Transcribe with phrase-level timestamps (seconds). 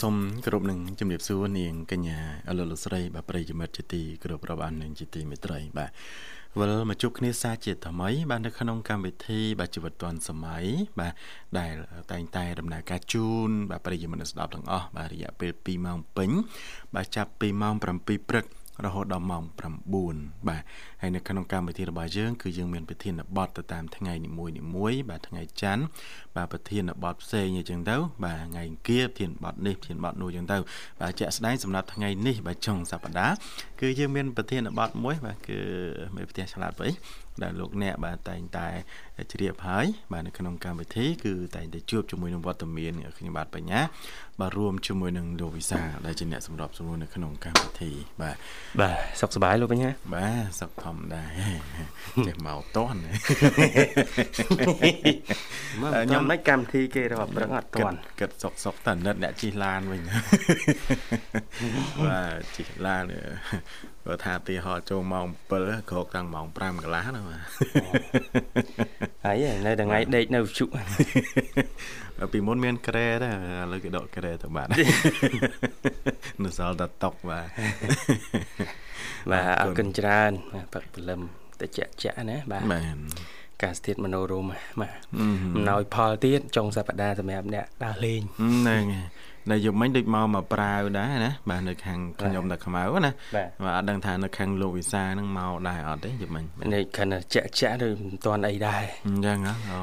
[0.00, 5.90] សូមគោរពនឹងជំរាបសួរនាងកញ្ញាអលលស្រីបាទប្រិយមិត្តជាទីគោរពរាប់អាននឹងជាទីមេត្រីបាទ
[6.58, 10.64] វិលមកជួបគ្នាសាជាថ្មីបាទនៅក្នុងកម្មវិធីបាទជីវិតឌွန်សម័យ
[11.00, 11.12] បាទ
[11.58, 11.74] ដែល
[12.12, 16.30] តែងតែដំណើរការជូនបាទប្រិយមិត្តស្ដាប់ទាំងអស់បាទរយៈពេល2ម៉ោងពេញ
[16.94, 18.44] បាទចាប់ពីម៉ោង7ព្រឹក
[18.86, 19.42] រហូតដល់ម៉ោង
[19.98, 20.62] 9បាទ
[21.00, 25.82] ហើយនៅក្នុងកម្មវិធីរបស់យើងគឺយើងមានប្រធានបទទៅតាមថ្ងៃនីមួយនីមួយបាទថ្ងៃច័ន្ទ
[26.36, 30.58] បាទប្រធានបទផ្សេងអញ្ចឹងទៅបាទថ្ងៃអង្គារប្រធានបទនេះប្រធានបទនោះអញ្ចឹងទៅ
[31.00, 33.34] បាទជាក់ស្ដែងសម្រាប់ថ្ងៃនេះបាទចុងសប្តាហ៍
[33.80, 35.58] គឺយើងមានប្រធានបទមួយបាទគឺ
[36.16, 36.92] មេផ្ទះឆ្លាតវិញ
[37.44, 38.68] ដែលលោកអ្នកបាទតែងតែ
[39.32, 43.80] ជ្រាបហើយបាទនៅក្នុងកម្មវិធីគឺតែងតែជួបជាមួយនឹងវត្តមានខ្ញុំបាទបញ្ញា
[44.40, 48.36] បាទរួមជាមួយនឹងលោកវិសាដែលជាអ្នកសម្របសម្រួលនៅក្នុងកម្មវិធីបាទ
[48.80, 51.22] បាទសុខសប្បាយលោកបញ្ញាបាទសុខធម្មតា
[52.26, 53.00] ចេះមកតន់
[56.06, 60.02] ខ្ញុំមិនកម្មវិធីគេរាប់ប្រឹងអត់តន់គិតសុកសុកតនិតអ្នកជិះឡានវិញ
[62.04, 63.04] បាទជិះឡាន
[64.06, 65.26] បើថាទីហោចូលម៉ោង
[65.58, 67.40] 7ក្រោកតាំងម៉ោង5កន្លះណាបាទ
[69.24, 70.64] ហើយនៅថ្ងៃដេកនៅជុ
[72.32, 74.68] ពីមុនមានក្រែដែរឥឡូវគេដកក្រែទៅបាទ
[76.42, 77.46] នៅសល់តែតុកបាទ
[79.30, 80.30] បាទអរគុណច្រើន
[80.72, 81.20] ព្រឹកព្រលឹម
[81.60, 81.70] តិច
[82.02, 82.96] ចាក់ណាបាទបាទ
[83.62, 84.46] ការស្ថិតមโนរម
[84.80, 84.92] បាទ
[85.54, 89.06] អំណោយផលទៀតចុងសប្តាហ៍សម្រាប់អ្នកដើរលេងហ្នឹងហើយ
[89.52, 93.10] នៅយប់មិញដូចមកមកប្រាវដែរណាបាទនៅខាងខ្ញុំនៅខ្មៅណា
[93.64, 96.44] បាទអត់ដឹងថានៅខាងលោកវិសាហ្នឹងមកដែរអត់ទេយប់មិញ
[96.74, 99.80] នេះខណៈចាក់ចាក់ឬមិនទាន់អីដែរអញ្ចឹងហ៎អូ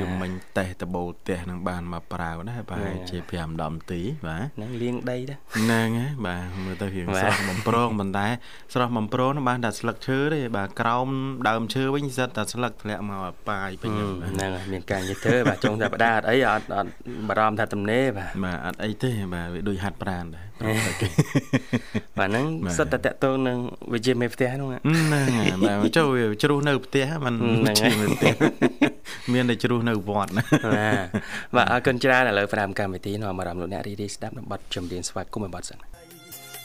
[0.00, 8.26] យប់មិញតេះតបោផ្ទះហ្នឹងបានមកប្រាវដែរប្រហែលជា5 10នាទីបាទហ្នឹងលាងដីដែរហ្នឹងហើយបាទមើលទៅរៀងស្រស់បំប្រងប៉ុន្តែ
[8.74, 11.08] ស្រស់បំប្រងហ្នឹងបានតែស្លឹកឈើទេបាទក្រោម
[11.48, 14.12] ដើមឈើវិញសិតតែស្លឹកធ្លាក់មកប៉ាយពេញហ្នឹង
[14.56, 16.90] ហើយមានការនិយាយទៅបាទចុងតែបដាអត់អីអត់អត់
[17.28, 20.46] បារម្ភថាទំនេរបាទបាទអត់អីទេបាទវាដូចហាត់ប្រានដែរ
[22.18, 22.44] បាទហ្នឹង
[22.78, 23.58] សិតតែតកតងនឹង
[23.94, 25.26] វិជាមេផ្ទះហ្នឹងហ្នឹង
[25.66, 28.34] បាទចូលវាជ្រុះនៅផ្ទះมันហ្នឹងហើយផ្ទះ
[29.32, 30.44] មានតែជ្រុះនៅវត្តណា
[31.56, 35.78] បាទអរគុណច្រើនឥឡូវផ្ដើមកម្មវិធីនាំអារម្មណ៍លោកអ្នករីរីស្ដាប់នៅប័ណ្ណចម្រៀងស្វាគមន៍មួយប័ណ្ណសិន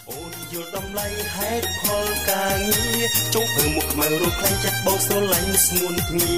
[0.09, 3.03] អូនយល់តម្លៃហេតុផលការងារ
[3.33, 6.33] ចុងភើមុខខ្មៅរកខ្លាំងចិត្តបោកស្រឡាញ់ស្ងួនគ្នា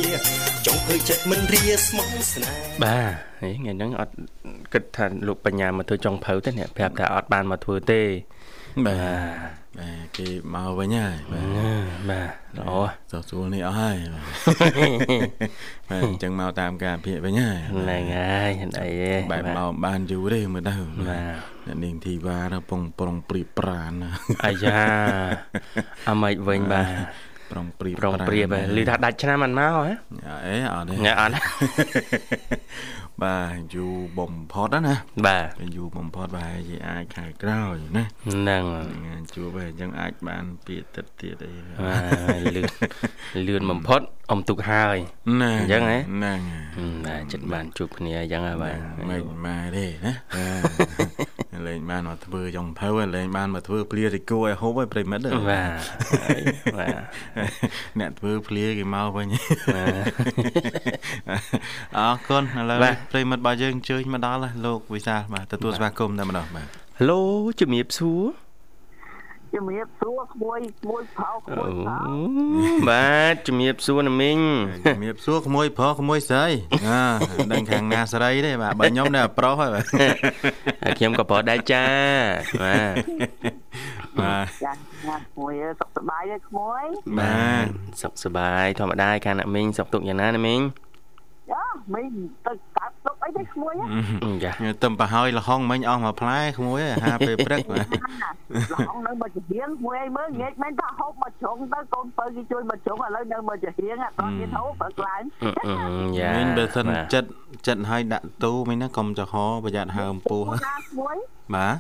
[0.66, 4.14] ចុងភើចិត្តមិនរាស្មោះស្នេហ៍បាទថ្ងៃហ្នឹងអត់
[4.74, 8.02] គិតថាលោកបញ្ញាមកធ្វើចុងភៅទេអ្នកប្រាប់ថាអត់បានមកធ្វើទេ
[8.86, 11.48] បាទបាទគេមកវិញហើយបាទ
[12.10, 12.72] បាទល្អ
[13.12, 20.76] សោះស្រួលនេះអស់ហើយបាទអញ្ចឹងមកតាមការភិកវិញហើយហ្នឹងហើយអីទេបែបមកបានយូរទេមើលទៅ
[21.10, 21.36] បាទ
[21.68, 23.92] អ្នកនាងធីវ៉ានៅពងប្រុងព្រីប្រាន
[24.46, 24.82] អាយ៉ា
[26.10, 26.90] អាម៉េចវិញបាទ
[27.52, 29.94] ប្រុងព្រីប្រុងព្រីបាទលឺថាដាច់ឆ្នាំមិនមកហ៎
[30.48, 31.34] អេអត់ទេអត់
[33.24, 38.64] បាទយូរបំផុតណាបាទយូរបំផុតប្រហែលជាអាចខែក្រោយណាហ្នឹង
[39.34, 41.54] ជួបហើយអញ្ចឹងអាចបានពាក្យទឹកទៀតអី
[41.86, 41.96] បា
[42.38, 42.68] ទលឿន
[43.48, 44.98] លឿនបំផុត អមទុកហើយ
[45.42, 46.40] ណាអញ្ចឹងហ៎ហ្នឹង
[47.06, 48.76] បាទចិត្តបានជួបគ្នាអញ្ចឹងហើយបាទ
[49.10, 55.72] មិនមកទេណាលេងបានមកធ្វើចុងភៅលេងបានមកធ្វើភ្លាតិគោឲ្យហូបឲ្យប្រិមិត្តបាទ
[56.78, 57.02] បាទ
[58.00, 59.28] អ្នកធ្វើភ្លាគេមកវិញ
[61.98, 62.80] អរគុណឥឡូវ
[63.12, 67.22] ប្រិមិត្តរបស់យើងអញ្ជើញមកដល់លោកវិសាលបាទទទួលស្វាគមន៍តែម្ដងបាទហេឡូ
[67.60, 68.22] ជំរាបសួរ
[69.56, 72.02] ជំរាបសួរក្មួយក្មួយផោក្មួយផោ
[72.90, 74.40] បាទជំរាបសួរណាមីង
[74.96, 76.46] ជំរាបសួរក្មួយប្រុសក្មួយស្រី
[76.88, 77.04] អា
[77.52, 79.86] ដឹងខាងណាស្រីទេបាទបើខ្ញុំនៅប្រុសហើយបាទ
[80.98, 81.86] ខ្ញុំក៏ប្រុសដែរចា
[82.64, 82.96] បាទ
[84.20, 86.84] បាទចាក្មួយសុខសប្បាយទេក្មួយ
[87.20, 87.66] បាទ
[88.02, 90.62] សុខសប្បាយធម្មតាខាងណាមីងសុខទុកយ៉ាងណាណាមីង
[91.52, 91.64] យ៉ា
[91.94, 92.14] មីង
[92.48, 93.74] ទៅកាត់ទុកអីទេក្មួយ
[94.44, 94.52] ចា
[94.84, 97.76] ទៅប្រហើយលហុងមិញអស់មួយផ្លែក្មួយហាពេលព្រឹកល
[98.90, 105.22] ហុងនៅមកជារៀងក្មួយអីមើលងាកមែនថាហូបមកជ្រុងទៅកូនបើគេជួយមកជ្រុងឥឡូវនៅមកជារៀងអត់មានហូបព្រឹកឡើង
[106.20, 107.30] យ៉ាមិញបើសិនចិត្ត
[107.68, 110.44] ចិត្តឲ្យដាក់ទូមិញណាកុំចោះប្រយ័ត្នហើមពោះ
[110.90, 111.18] ក្មួយ
[111.56, 111.76] បាទ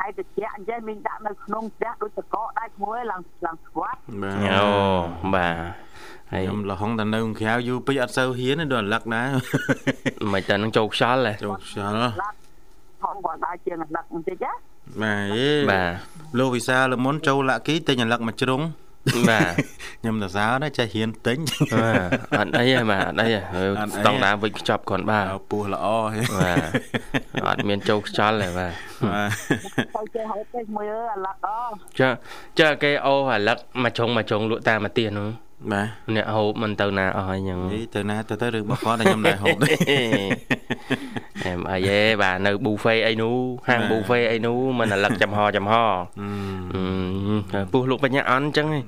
[0.00, 4.68] ហើយតិចអញ្ចឹងមីងដាក់នៅក្នុងផ្ទះដូចតកកដែរក្មួយឡើងឡើងស្វាត់បាទអូ
[5.34, 5.85] បាទ
[6.32, 9.28] ហើយខ្ញុំលហុងតែនៅក្រៅយូរពេកអត់សូវហ៊ានដល់អាលឹកដែរ
[10.32, 12.10] មិនតែនឹងចូលខ្យល់ហ៎ចូលខ្យល់
[13.04, 14.52] ហងគាត់ដើរជាងអាលឹកបន្តិចណា
[15.02, 15.90] បាទបាទ
[16.38, 18.62] លោកវិសាលមុនចូលលាក់គីទិញអាលឹកមួយជ្រុង
[19.30, 19.52] បាទ
[20.00, 21.38] ខ្ញុំទៅសារណាចេះរៀនទិញ
[21.80, 22.08] បាទ
[22.38, 23.62] អត់អីទេបាទអត់អីទេ
[23.96, 25.86] ស្តង់ដារវិចខ្ចប់គ្រាន់បាទពោះល្អ
[26.36, 28.72] បាទអត់មានចូលខ្ចល់ទេបាទ
[29.96, 31.58] ទៅចេះហូបទេមួយអើអាឡឹកអូ
[32.00, 32.08] ចា
[32.60, 37.60] ចាគេអូអាឡឹកមកចុងមកចុងលក់តាមមកទៀននោះ បាទអ្នកហូបមិនទៅណាអស់ហើយហ្នឹង
[37.94, 39.74] ទៅណាទៅទៅរឿងរបស់គាត់តែខ្ញុំដែរហូបទេ
[41.44, 43.36] អែមអីទេបាទនៅប៊ូហ្វេអីនោះ
[43.68, 45.74] ហាងប៊ូហ្វេអីនោះមិនអាឡឹកចំហចំហ
[47.72, 48.80] ពុះលោកបញ្ញាអន់អញ្ចឹងហ៎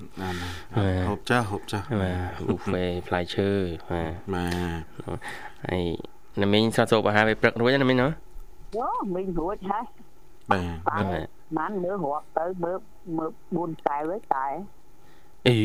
[1.09, 2.17] ហូបចាស់ហូបចាស់បាទ
[2.47, 3.49] ប៊ូហ្វេផ្លែឈើ
[3.91, 4.47] បាទបា
[4.81, 5.19] ទ
[5.67, 5.82] ហើយ
[6.43, 8.09] ណាមីងសតសូបអាហារពេលព្រឹករួចណាមីងណា
[8.76, 9.85] អូមីងរួចហើយ
[10.50, 11.29] បាទ
[11.59, 12.79] បានមើលរាប់ទៅមើល
[13.17, 14.47] មើល4កែវតែ
[15.49, 15.59] អី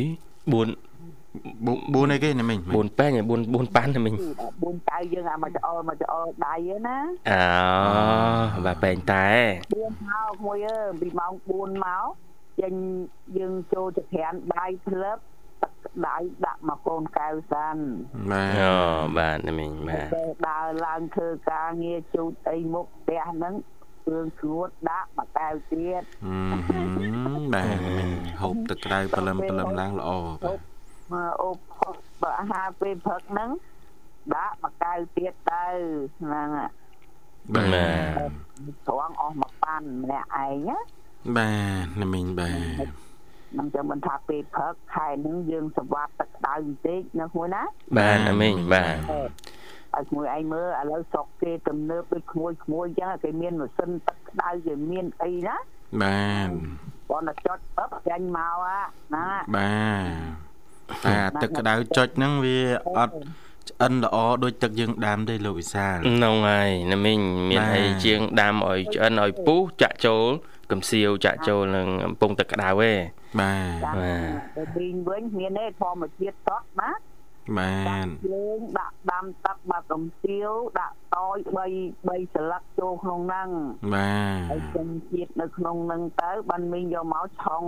[0.54, 0.93] 4
[1.34, 3.20] 4អីគេណាមិញ4ប៉ែង4
[3.54, 4.14] 4ប៉ាន់ណាមិញ
[4.52, 6.56] 4កៅយើងអាមកច្អល់មកច្អល់ដៃ
[6.88, 6.98] ណា
[7.32, 9.28] អូបាទប៉ែងតែ
[9.74, 12.06] 4មកមួយអើពីម៉ោង4មក
[12.62, 12.74] ចេញ
[13.38, 15.18] យើងចូលចក្រានដៃផ្លឹប
[15.62, 15.74] ទឹក
[16.08, 17.84] ដៃដាក់មកកូនកៅសាន់
[18.32, 18.76] បាទអូ
[19.18, 20.08] បាទណាមិញបាទ
[20.50, 23.54] ដើរឡើងធ្វើការងារជូតអីមុខផ្ទះហ្នឹង
[24.06, 26.04] គ្រឿងស្ងួតដាក់មកកៅទៀត
[27.54, 27.78] បាទ
[28.42, 30.12] ហូបទឹកក្តៅព្រលឹមព្រលឹមឡើងល្អ
[30.44, 30.73] បាទ
[31.12, 31.58] មកអូប
[32.22, 33.50] បើអាហារពេលព្រឹកហ្នឹង
[34.36, 35.66] ដាក់មកកៅទៀតទៅ
[36.22, 36.48] ហ្នឹង
[37.54, 38.32] បាទ
[38.88, 40.78] ត្រង់អស់មកប៉ាន់ម្នាក់ឯងណា
[41.38, 41.52] បា
[41.84, 42.88] ទណាមីងបាទ
[43.58, 47.64] នឹងចាំមិនថាពេលព្រឹកខែនឹងយើងសវត្តទឹកក្តៅបន្តិចនៅមួយណា
[47.98, 48.96] បាទណាមីងបាទ
[49.96, 55.56] ឲ្យក្មួយឯងមើលឥឡូវស្រុកគេទំនើបដូចក្មួយក្មួយអញ្ចឹងគេមានម៉ាស៊ីនទឹកក្តៅគេមានអីណា
[56.02, 56.50] បាទ
[57.10, 58.56] បងតែចុចបឹបចាញ់មក
[59.16, 59.72] ណាបា
[60.02, 60.53] ទ
[61.06, 62.60] តែទឹកក្តៅចុចហ្នឹងវា
[62.98, 63.16] អត់
[63.70, 67.20] ឆ្អិនល្អដូចទឹកយើងដាំទេលោកវិសាលហ្នឹងហើយណាមីង
[67.50, 70.26] មានអីជាងដាំឲ្យឆ្អិនឲ្យពុះចាក់ចូល
[70.72, 76.92] កំសៀវចាក់ចូលនឹងកំពង់ទឹកក្តៅឯងបាទបាទទៅវិញវិញមានទេធម្មជាតិតោះណា
[77.58, 83.50] បានយើងដាក់ដាំទឹកបាត់កំសៀវដាក់តយ3 3ស្លឹកចូលក្នុងហ្នឹង
[83.94, 87.64] បាទហើយចិញ្ជាតិនៅក្នុងហ្នឹងទៅបានមីងយកមកឆុង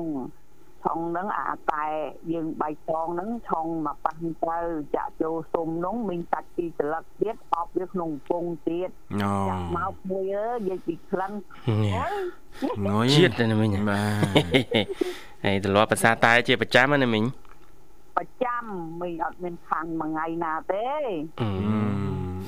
[0.86, 1.86] ឆុងហ្នឹងអាតែ
[2.34, 4.58] យើងបៃតងហ្នឹងឆុងមកប៉ះទៅ
[4.96, 8.90] ចាក់ចូលសុំហ្នឹងមីងសាច់ពីស្លឹកទៀតអបវាក្នុងពងទៀត
[9.50, 11.32] ចាក់មកមួយអើយនិយាយពីក្លិន
[12.88, 14.86] ងុយជាតិណាមីងបាទ
[15.46, 17.24] ហើយទលាប់ភាសាតែជាប្រចាំណាមីង
[18.18, 18.64] ប្រចាំ
[19.02, 20.88] មីអត់មានខាងមួយថ្ងៃណាទេ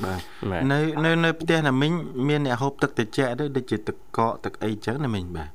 [0.03, 1.91] បាទនៅនៅនៅផ្ទះណាមីង
[2.27, 5.49] មានអ្នកហូបទឹកត្រជាក់ទេដូចជាទឹកកកទឹកអីចឹងណាមីងបាទ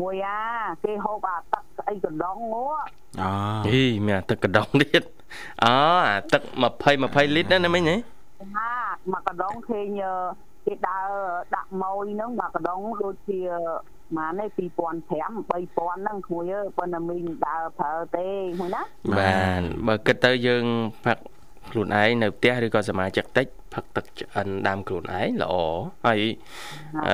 [0.00, 0.40] មួយអា
[0.84, 2.82] គេហូបអាទឹកស្អីកណ្ដងងក់
[3.22, 3.30] អូ
[3.66, 5.02] អីមានទឹកកណ្ដងទៀត
[5.64, 5.74] អូ
[6.08, 6.42] អាទឹក
[6.82, 7.96] 20 20លីត្រណាមីងហ៎
[8.56, 8.72] ហា
[9.10, 9.86] មួយកណ្ដងឃើញ
[10.66, 11.08] គេដើរ
[11.54, 13.40] ដាក់ម៉ួយហ្នឹងមួយកណ្ដងដូចជា
[14.16, 18.26] ម៉ានឯង2005 3000ហ្នឹងគួយអើប៉ុន្តែមីងដើរប្រើទេ
[18.60, 18.82] មួយណា
[19.18, 20.64] បាទបើគិតទៅយើង
[21.04, 21.18] ផឹក
[21.72, 25.54] ខ្លួនឯងនៅផ្ទះឬក៏សមាជិកតិចផឹកទឹកឆ្អិនដាំខ្លួនឯងល្អ
[26.06, 26.20] ហើយ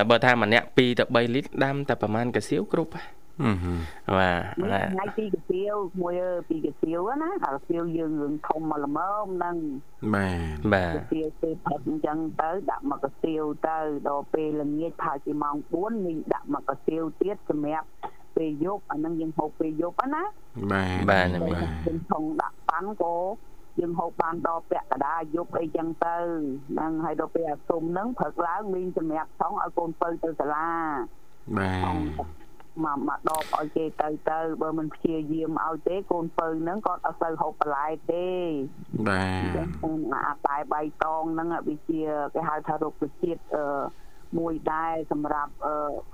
[0.09, 0.83] បើថាម្នាក់2ទៅ
[1.15, 6.13] 3លីត្រដាំតែប្រហែលកាសៀវគ្រប់បាទថ្ងៃពីកាសៀវមួយ
[6.49, 9.55] ពីកាសៀវណាកាសៀវយើងរឿងធំមកល្មមហ្នឹង
[10.13, 13.77] បាទបាទកាសៀវពេលផឹកអញ្ចឹងទៅដាក់មកកាសៀវទៅ
[14.09, 17.87] ដល់ពេលល្ងាចផើជាម៉ោង4មីងដាក់មកកាសៀវទៀតសម្រាប់
[18.35, 20.23] ពេលយប់អាហ្នឹងយើងហូបពេលយប់ណា
[20.71, 21.27] បាទបាទ
[21.87, 23.13] យើងថងដាក់ប៉ាន់ក៏
[23.79, 26.17] យើងហូបបានដល់ពាក់កដាយប់អីចឹងទៅ
[26.71, 30.69] ហ្នឹងហើយដល់ពេលអាសុំហ្នឹងព្រឹកឡើងមីងសម្រាប់ថងឲ្យកូនពៅទៅសាលា
[31.57, 31.87] បាទ
[32.85, 38.29] មកមកដបឲ្យគេទៅទៅបើមិនព្យាយាមឲ្យទេកូនពៅហ្នឹងគាត់អត់សូវហូបបន្លែទេ
[39.07, 39.25] បា
[40.13, 42.01] ទអាតែបៃតងហ្នឹងវាជា
[42.33, 43.65] គេហៅថារុក្ខជាតិអឺ
[44.37, 45.51] មួយដែរសម្រាប់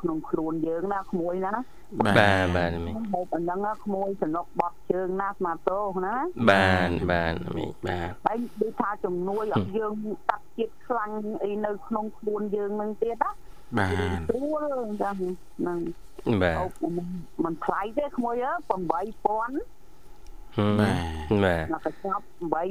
[0.01, 1.61] ក្នុងខ្លួនយើងណាក្មួយណាណា
[1.99, 2.11] បា
[2.43, 6.15] ទបាទមីហូបអាហ្នឹងក្មួយសំណុកបត់ជើងណាស្មាតោណា
[6.49, 9.93] បាទបាទមីបាទហើយដូចថាជំនួយឲ្យយើង
[10.29, 11.11] តាត់ជាតិខ្លាំង
[11.43, 13.31] អីនៅក្នុងខ្លួនយើងនឹងទៀតណា
[13.77, 14.63] បាទស្រួល
[15.03, 15.15] ចឹង
[15.59, 15.79] ហ្នឹង
[16.43, 16.57] បាទ
[17.43, 22.63] มันថ្លៃទេក្មួយអើ8000បាទបាទមកកញ្ចប់8000បើ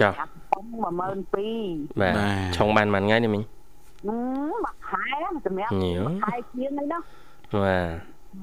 [0.00, 2.14] ចុះ12000បាទ
[2.56, 3.42] ឆុងបានមួយថ្ងៃនេះមិញ
[4.08, 5.06] មួយខែ
[5.46, 6.98] សម្រាប់មួយខែជាងនេះណា
[7.62, 7.78] បា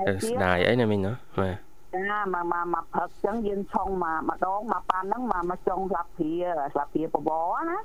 [0.09, 1.55] ទស្ដាយអីណាមិញណាបាទ
[1.95, 6.33] ចាមកមកមកផឹកចឹងយើងឆុងមកម្ដងមកប៉ាន់ហ្នឹងមកមកចុងស្លាបព្រា
[6.73, 7.77] ស្លាបព្រាបបរណា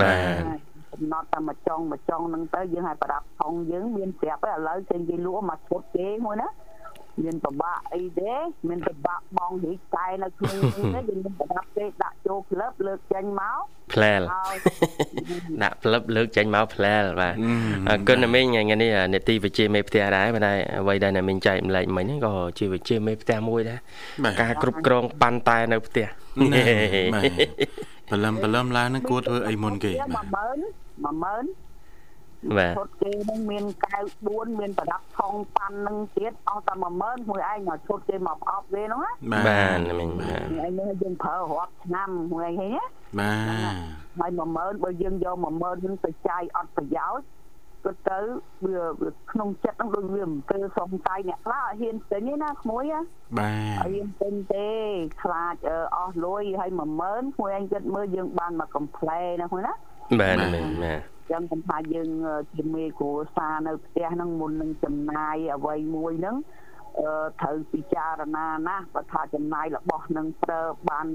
[0.00, 0.60] បាទ
[0.92, 6.48] កំណត់តែមួយចុងមួយចុងហ្នឹងទៅយើងឲ្យប្រដាប់ថងយើងមានប្រាប់ឥឡូវគេនិយាយលក់មកឈុតគេមួយណា
[7.24, 8.34] មានប្របាក់អីទេ
[8.68, 13.60] មានប្របាក់បងរីកតែនៅក្នុងនេះទេយើងមានប្រដាប់ទេដាក់ចូលក្លឹបលើកចេញមក
[13.92, 14.22] ផ្លែល
[15.62, 17.34] ដាក់ផ្លឹបលើកចេញមកផ្លែលបាទ
[17.88, 20.48] អរគុណណាមីងថ្ងៃនេះនេតិវិជាមេផ្ទះដែរបាទ
[20.78, 23.78] អ្វីដែលណាមីងចែកម្លែកមិញហ្នឹងក៏ជាវិជាមេផ្ទះមួយដែរ
[24.40, 26.06] ការគ្រប់គ្រងប៉ាន់តែនៅផ្ទះ
[28.10, 30.00] បលឹមបលឹមឡើងហ្នឹងគួរធ្វើអីមុនគេ10000
[31.04, 31.69] 10000
[32.56, 42.84] បាទឈុតគេនឹងមានកៅ4មានប្រដាប់ថងប៉ាន់នឹងទៀតអស់តែ10000មួយឯងមកឈុតគេមកប្រអប់គេហ្នឹងណាបាទមិញបាទឯងនេះយើងប្រើរាប់ឆ្នាំមួយឯងឃើញណា
[43.18, 43.32] បា
[43.72, 43.74] ទ
[44.18, 47.26] ហើយ10000បើយើងយក10000នឹងទៅចាយអត់ប្រយោជន៍
[47.84, 48.18] ក៏ទៅ
[48.64, 52.84] វាក្នុងចិត្តហ្នឹងដូចវាអំពើសំចៃអ្នកខ្លះហ៊ានទិញទេណាក្មួយ
[53.38, 54.68] បាទហ៊ានទិញទេ
[55.22, 55.56] ខ្លាច
[55.96, 56.70] អស់លុយហើយ
[57.02, 59.72] 10000ក្មួយឯងគិតមើលយើងបានមកកំ pl ែណាក្មួយណា
[60.20, 60.36] បាទ
[60.84, 62.08] បាទ ចឹងខ្ញុំថាយើង
[62.54, 66.36] ជាមេគ្រួសារនៅផ្ទះហ្នឹងមុននឹងចំណាយអ្វីមួយហ្នឹង
[67.00, 67.10] អឺ
[67.40, 70.60] ត្រូវពិចារណាណាស់បើថាចំណាយរបស់នឹងប្រើ
[70.90, 71.06] បាន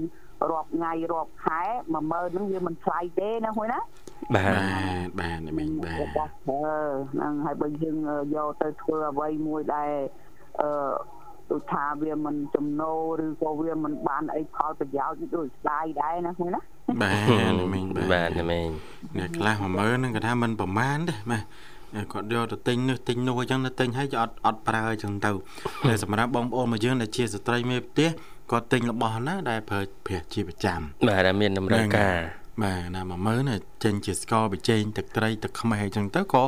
[0.50, 1.62] រាប់ថ្ងៃរាប់ខែ
[1.94, 3.80] 10000ហ្នឹងវាមិនថ្លៃទេណាហួយណា
[4.34, 4.42] បា
[5.06, 6.78] ទបាទមិញបាទរបស់ប្រើ
[7.12, 7.96] ហ្នឹងហើយបើយើង
[8.34, 9.90] យកទៅធ្វើអ្វីមួយដែល
[10.60, 10.68] អឺ
[11.50, 16.60] ដូចថាវាមិនចំណូលឬក៏វាមិនបានអីផលប្រយោជន៍ដូចស្ដាយដែរណាហ្នឹងណា
[17.02, 17.12] បា
[17.60, 18.68] ទមីងបាទមីង
[19.18, 21.42] អ្នកខ្លះ10000ហ្នឹងគាត់ថាមិនប្រមាណទេបាទ
[22.12, 25.30] គាត់យកទៅទិញនេះទិញនោះអញ្ចឹងទៅទិញឲ្យអត់អត់ប្រើអញ្ចឹងទៅ
[25.88, 28.08] តែសម្រាប់បងប្អូនមកយើងដែលជាស្ត្រីមេផ្ទះ
[28.50, 32.16] គាត់ទិញរបស់ណាដែលប្រើប្រាស់ជាប្រចាំបាទដែលមានតម្រូវការ
[32.62, 36.44] បាទណា10000ណាចេញជាស្ករបិជែងទឹកត្រីទឹកខ្មេះអញ្ចឹងទៅក៏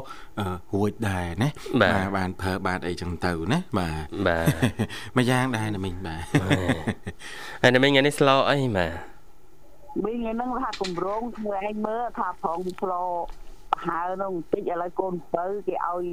[0.74, 1.48] រួចដែរណា
[1.82, 4.46] បាទបានប្រើបាទអីចឹងទៅណាបាទបាទ
[5.16, 6.22] មួយយ៉ាងដែរណាមីងបាទ
[7.62, 9.17] ហើយណាមីងថ្ងៃនេះស្លោអីបាទ
[10.04, 13.02] មីងហ្នឹងថាគម្រោងធ្វើឯងមើលថាប្រងស្លោ
[13.86, 16.04] ហើនោះបន្តិចឥឡូវកូនបើគេឲ្យ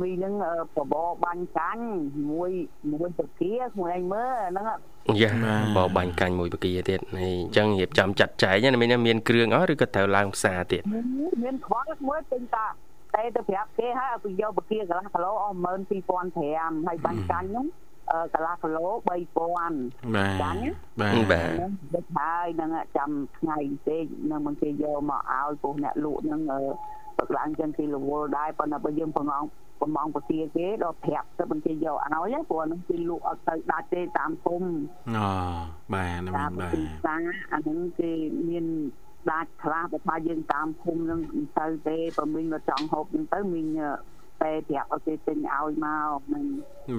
[0.00, 0.34] មីនឹង
[0.76, 0.94] បប
[1.24, 1.84] បាញ់កាញ់
[2.30, 2.50] មួយ
[2.92, 4.66] មួយប្រគាមួយឯងមើលហ្នឹង
[5.22, 5.32] យ៉ា
[5.76, 10.82] បបបាញ់កាញ់មួយប្រគាទៀតហើយអញ្ចឹងរៀបចំចាត់ចែងណាមីមានគ្រឿងអស់ឬក៏ត្រូវឡើងផ្សារទៀត
[11.42, 12.66] មានខ្វល់មួយទិញតា
[13.14, 15.56] តែទៅប្រាប់គេហើយឲ្យយកប្រគាកន្លះគីឡូអស់
[16.18, 17.66] 12500ហើយបាញ់កាញ់ហ្នឹង
[18.34, 20.62] កន្លះគីឡូ3000បាទចាញ់
[21.00, 21.50] បាទបាទ
[21.94, 26.40] ដឹកហើយនឹងចាំថ្ងៃផ្សេងនឹងមិនគេយកមកឲ្យពោះអ្នកលក់នឹង
[27.16, 29.44] ព្រឹកឡើងចឹងគេរវល់ដែរប៉ុន្តែបើយើងប្រងង
[29.80, 34.68] ប្រមងពទាគេដល់ប្រាប់ទៅមិនគេយកឲ្យព្រោះនឹងគេលក់អត់ទៅដាច់ទេតាមភូមិ
[35.16, 35.28] អូ
[35.94, 37.16] បាទមិនបាទតា
[37.52, 38.12] អានឹងគេ
[38.48, 38.66] មាន
[39.30, 43.62] ដាច់ខ្លះបើថាយើងតាមភូមិនឹងមិនទៅទេបើមីងមកចង់ហូបនឹងទៅមី
[44.38, 46.44] ងតែប្រាប់ឲ្យគេទិញឲ្យមកនឹង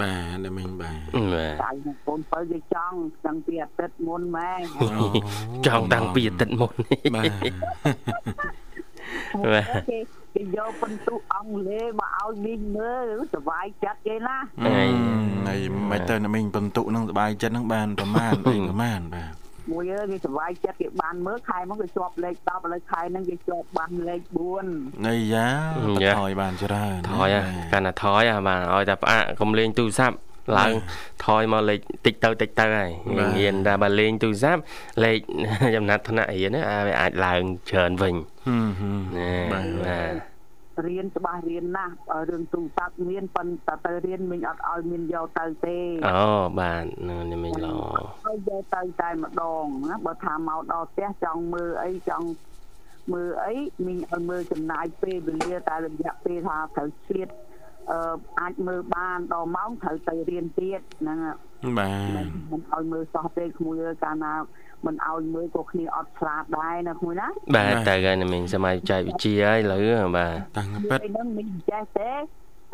[0.00, 0.98] បាទតែមិញបាទ
[1.62, 1.70] តែ
[2.06, 4.52] កូនបើគេចង់តាំងពីអាទិត្យមុនម៉ែ
[5.66, 6.72] ចង់តាំងពីអាទិត្យមុន
[7.14, 7.32] បាទ
[9.54, 9.66] បាទ
[10.34, 19.39] គេយកពិន្ទុអង់គ្លេសមកឲ្យមីងមើលសុវ័យចិត្តគេណាហើយមិនទៅមីងពិន្ទុនឹងសុវ័យចិត្តនឹងបានប្រមាណអីប្រមាណបាទ
[19.72, 24.20] មួយអើគេសុវ័យចិត្តគេបានមើលខែមកគេជាប់លេខ10ឥឡូវខែហ្នឹងគេជាប់បានលេខ
[24.64, 25.48] 4អីយ៉ា
[26.20, 27.34] ថយបានច្រើនថយ
[27.72, 30.16] កាន់តែថយបាទឲ្យតែផ្អាកកុំលេងទូរស័ព្ទ
[30.58, 30.72] ឡើង
[31.26, 32.90] ថយមកលេខតិចទៅតិចទៅហើយ
[33.38, 34.62] រៀនតែបើលេងទូរស័ព្ទ
[35.04, 35.18] លេខ
[35.76, 38.14] ចំណាត់ថ្នាក់រៀនអាវាអាចឡើងច្រើនវិញ
[39.16, 40.29] ណាបាទ
[40.86, 41.94] រៀនច្បាស់រៀនណាស់
[42.28, 46.22] រឿងទូរស័ព្ទមានប៉ុន្តែទៅរៀនមិញអត់ឲ្យមានយកទៅទេអូ
[46.58, 47.74] បាទនេះមិញល្អ
[48.26, 52.26] ឲ្យយកទៅតែម្ដងណាបើថាមកដល់ផ្ទះចង់មើលអីចង់
[53.12, 53.54] មើលអី
[53.86, 57.28] មិញឲ្យមើលចំណាយពេលវេលាតែរយៈពេលថាត្រូវឆ្លៀត
[57.90, 61.18] អឺអាចមើលបានដល់ម៉ោងត្រូវទៅរៀនទៀតហ្នឹង
[61.78, 64.32] បាទមិនឲ្យមើលសោះទេក្មួយកាលណា
[64.86, 69.82] មិនឲ្យមើលក៏គ្នាអត់ឆ្លាតដែរណាក្មួយណាបាទទៅហើយមិញសម័យចែកវិជាហើយឥឡូវ
[70.16, 72.16] បាទតាំងពិតហ្នឹងមិនចេះទេស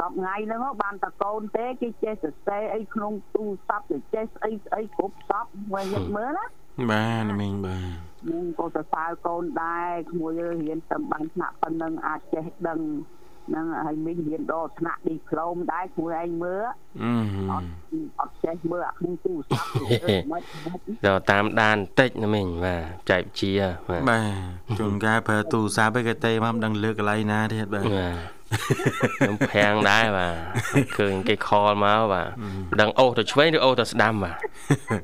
[0.01, 5.87] ប្ថ្ងៃហ្នឹងបានតកូនទេគេចេះសរសេរអីក្នុងទូរស័ព្ទគេចេះស្អីស្អីគ្រប់សពមើល
[6.17, 6.45] មើលណា
[6.91, 7.97] បាទមិញបាទ
[8.31, 12.81] នឹងក៏សរសើរកូនដែរក្មួយរៀនតែបានថ្នាក់ប៉ុណ្ណឹងអាចចេះដឹង
[13.49, 16.65] ហ្នឹងហើយមីងរៀនដល់ថ្នាក់ឌីប្លូមដែរគ្រូឯងមើល
[17.51, 17.69] អត់
[18.21, 23.53] អត់ចេះមើលអាក្នុងទូរស័ព្ទដល់តាមដានបន្តិចណាមីងបាទចែកជា
[23.89, 27.85] បាទបាទជួនកាលប្រើទូរស័ព្ទឯគេទេមកមិនដឹងលើកកន្លែងណាទៀតបាទ
[29.17, 30.35] ខ្ញុំប្រាំងដែរបាទ
[30.99, 32.29] ឃើញគេខលមកបាទ
[32.81, 34.37] ដឹងអូសទៅឆ្វេងឬអូសទៅស្ដាំបាទ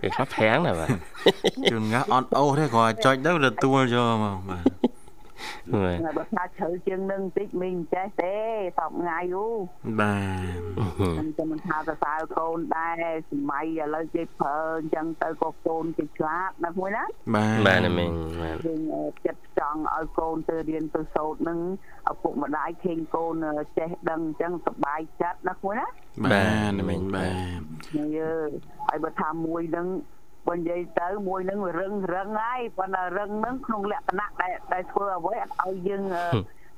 [0.02, 0.88] គេខ្លះប្រាំងដែរបាទ
[1.70, 4.62] ជួនកាលអត់អូសទេគ្រាន់ចុចទៅទទួលយកមកបាទ
[5.72, 8.34] ហើយបើថាជ្រៅជាងនឹងតិចមីងចេះទេ
[8.78, 9.46] សពថ្ងៃយូ
[10.00, 18.10] បាទខ្ញុំចាំមិនថាសរសើរកូនដែរសម័យឥឡូវគេប្រើអញ្ចឹងទៅក៏កូនគេឆ្លាតណាមួយណាបាទបាទណាមីង
[18.42, 18.80] បាទយើង
[19.26, 21.58] ចិត្តចង់ឲ្យកូនទៅរៀនទៅសូត្រនឹង
[22.12, 23.34] ឪពុកម្ដាយឃើញកូន
[23.78, 25.86] ចេះដឹងអញ្ចឹងសប្បាយចិត្តណាមួយណា
[26.24, 27.32] បាទណាមីងបាទ
[27.96, 28.50] នេះអើយ
[28.88, 29.86] ហើយបើថាមួយនឹង
[30.48, 36.26] បើនិយាយទៅមួយនឹងវារឹងរឹងហើយប៉ុន្តែរឹងនឹងក្នុងលក្ខណៈដែលដែលធ្វើអ្វីអត់ឲ្យយើងអឺ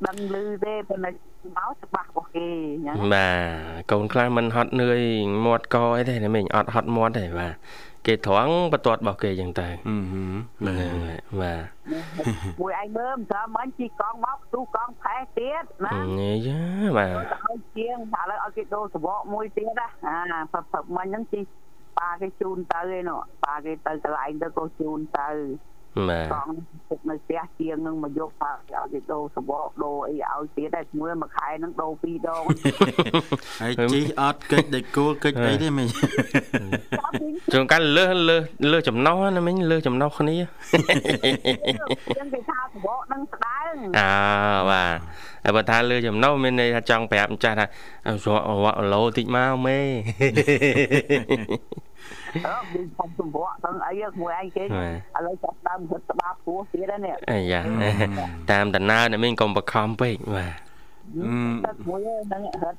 [0.07, 1.11] ដឹងឮទេប៉ុន្តែ
[1.57, 5.01] មកច្បាស់របស់គេអញ្ចឹងបាទកូនខ្លះមិនហត់នឿយ
[5.45, 7.55] មាត់កអីទេណាមីងអត់ហត់មាត់ទេបាទ
[8.07, 9.69] គេត្រង់បន្ទាត់របស់គេអញ្ចឹងទៅ
[10.67, 11.63] អឺហឺបាហ្នឹងទហើយបាទ
[12.61, 16.61] មួយឯងមើលមិនត្រូវមិញជីកង់មកទូកង់ផែទៀតណានេះយ៉ា
[16.99, 21.41] បាទទៅឲ្យជាងថាឥឡូវឲ្យគេដូរសបកមួយទៀតណាអាផឹកផឹកមិញហ្នឹងជី
[21.99, 25.31] ប៉ាគេជូនទៅឯនោះប៉ាគេទៅកន្លែងទៅក៏ជូនទៅ
[26.09, 26.55] បាទកង់
[26.89, 32.43] ទុកនៅផ្ទះជាងនឹងមកយកប៉ាគេឲ្យគេដូរសបកដូរអីឲ្យទៀតដែរមួយមួយខែហ្នឹងដូរពីរដង
[33.61, 35.89] ហើយជីអត់កិច្ចដូចគោលកិច្ចអីទេមីង
[37.53, 40.37] ជួនកាលលើសលើសលើសចំណោះណាមីងលើសចំណោះគ្នា
[42.19, 44.11] ជាងគេថាសបកហ្នឹងស្ដើងអើ
[44.71, 44.99] បាទ
[45.45, 47.69] ហើយបើថាលើសចំណោះមានន័យថាចង់ប្រាប់ម្ចាស់ថារ
[48.25, 48.29] ក
[48.65, 49.79] រកឡូតិចមកមេ
[52.47, 54.67] អឺមានផុសសបកទាំងអីមួយឯងគេឥ
[55.27, 57.61] ឡូវចាប់ដើមរត់ស្បាពោះទៀតហើយនេះអាយ៉ា
[58.51, 60.53] តាមដំណើរណាមីងកុំបខំពេកបាទ
[61.67, 62.79] ទឹកមួយហ្នឹងរត់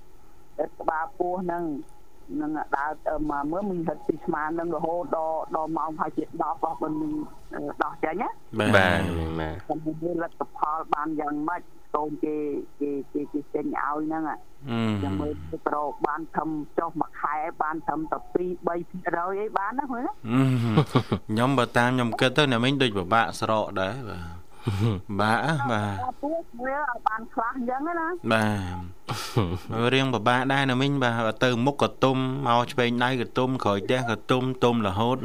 [0.60, 1.64] រត់ស្បាពោះហ្នឹង
[2.42, 6.94] នឹងដើរទៅមកមើលមានរត់ពីស្មាននឹងរហូតដល់ដល់ម៉ោងប្រហែលជា10របស់មិន
[7.84, 8.30] ដោះចេញណា
[8.78, 11.62] បាទមីងបាទខ្ញុំនិយាយលទ្ធផលបានយ៉ាងម៉េច
[11.96, 12.36] កូនគេ
[12.80, 14.38] គេគេគេចេញឲ្យហ្នឹងអឺ
[15.04, 18.36] ចាំមើលទៅប្រកបានធំចុះមួយខែបានធំតែ2
[18.68, 20.06] 3%អីបានណាហ្នឹង
[21.30, 24.36] ខ្ញុំបើតាមខ្ញុំគិតទៅណាមីងដូចពិបាកស្រកដែរបាទ
[25.20, 27.94] បាក់បាទពោះវាឲ្យបានខ្លះអញ្ចឹងណា
[28.34, 28.46] បា
[29.90, 35.18] ទរៀងពិបាកដែរណាមីងបាទទៅមុខក៏ទុំមកឆ្វេងដៃក៏ទុំក្រោយផ្ទះក៏ទុំទុំរហូត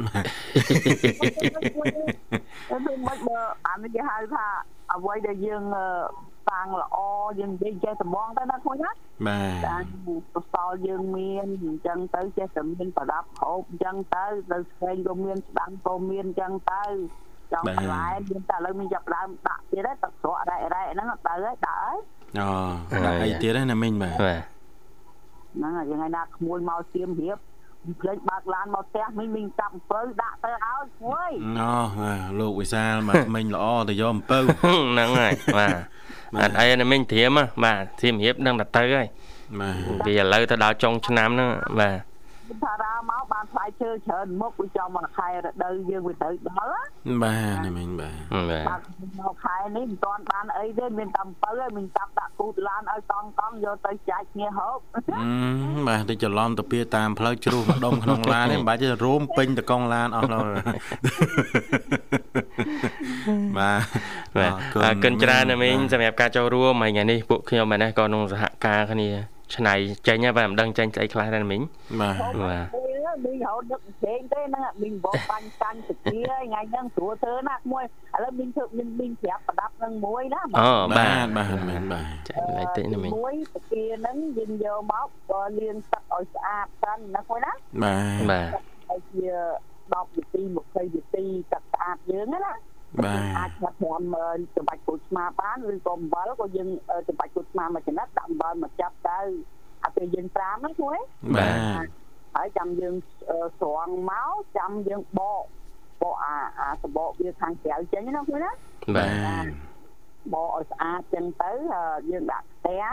[2.69, 2.97] ទៅមិន
[3.27, 4.45] បើអានេះគេហៅថា
[4.93, 5.63] អ្វីដែលយើង
[6.49, 6.97] តាំងល្អ
[7.39, 8.91] យើងនិយាយចេះត្មងទៅណាខ្លួនណា
[9.27, 9.83] បាទតាំង
[10.35, 16.83] កសលយើងមានអញ្ចឹងទៅចេះតែមានប្រដាប់ហូបអញ្ចឹងទៅទៅស្វែងក៏មានស្ដាំក៏មានអញ្ចឹងទៅ
[17.51, 21.97] ចង់បន្លែមានតែឥឡូវមានចាប់ដើមដាក់ទៀតហើយទឹកស្រក់រ៉ែរ៉ែហ្នឹងទៅហើយដាក់ហើយ
[22.39, 24.41] អូដាក់អីទៀតហ្នឹងណាមីងបាទបាទ
[25.55, 27.37] ហ្នឹងហើយថ្ងៃណាក្មួយមកសៀមរៀប
[28.01, 31.71] ភ្លេចបើកឡានមកផ្ទះមីងមីងចាប់អំពៅដាក់ទៅឲ្យគួយអូ
[32.39, 35.75] លោកវិសាលមកមិញល្អទៅយកអំពៅហ្នឹងហើយបាទ
[36.39, 39.07] អត់អីណាមីងត្រៀមបាទត្រៀមរៀបនឹងទៅហើយ
[39.59, 41.97] បាទពីឥឡូវទៅដល់ចុងឆ្នាំហ្នឹងបាទ
[42.63, 46.85] ថារាមកបានផ្លែឈើច្រើនមុខវាចំមកខែរដូវយើងវាត្រូវដល់
[47.23, 48.15] បាទណាមីងបាទ
[48.49, 48.81] បាទបាទ
[49.19, 55.01] មកខែនេះមិនទាន់បានអីទេមានតែអំពៅហើយមិនចាប់ដាក់គូតឡានឲ្យកង់កង់យកទៅចែកគ្នាហូបអឺ
[55.87, 60.57] បាទទៅច្រឡំទៅពៀតាមផ្លូវជ្រុះម្ដុំក្នុងឡាននេះមិនបាច់ទេរួមពេញតកង់ឡានអស់ហើយ
[63.57, 63.81] បាទ
[64.37, 64.51] បាទ
[64.83, 69.09] អរគុណច្រើនណាមីងសម្រាប់ការចូលរួមហើយថ្ងៃនេះពួកខ្ញុំមែនទេក៏ក្នុងសហការគ្នា
[69.55, 69.73] ឆ្នៃ
[70.07, 71.61] ចេញហើយបាទមិនដឹងចេញស្អីខ្លះដែរណាមីង
[72.01, 72.65] បាទបាទ
[73.25, 88.49] មីងរហូតនឹកផ្សេងទេហ្នឹងមីងបោកបាញ់កាញ់ទៅជាថ្ងៃហ្នឹងស្រួលធ្វើណាស់មួយឥឡូវមីងធ្វើមីងមីងប្រាប់ប្រដាប់នឹងមួយណាអូបាបាទទបាទមែនបាទចែកលេខតិចណាមីងមួយតាគាហ្នឹងយើងយកមកបើលាងទឹកឲ្យស្អាតសិនណាមួយណាបាទបាទ
[88.89, 89.25] ហើយជា
[89.93, 92.39] 10នាទី20នាទីទឹកស្អាតយើងណា
[93.03, 96.69] បាទអាចថា5ចំបាច់គូស្មាបានឬក៏អំបិលក៏យើង
[97.07, 99.19] ចំបាច់គូស្មាមួយចំណិតដាក់អំបិលមកចាប់ទៅ
[99.85, 100.99] អាពេលយើងត្រាំហ្នឹងមួយ
[101.35, 101.49] បា
[101.83, 101.87] ទ
[102.35, 102.95] ហើយចាំយើង
[103.59, 105.43] ស្រង់មកចាំយើងបក
[106.01, 108.51] បកអាអាសបកវាខាងក្រៅចេញណាមួយណា
[108.95, 109.05] បា
[109.43, 109.45] ទ
[110.33, 111.51] បកឲ្យស្អាតចឹងទៅ
[112.09, 112.83] យើងដាក់ខ្ទះ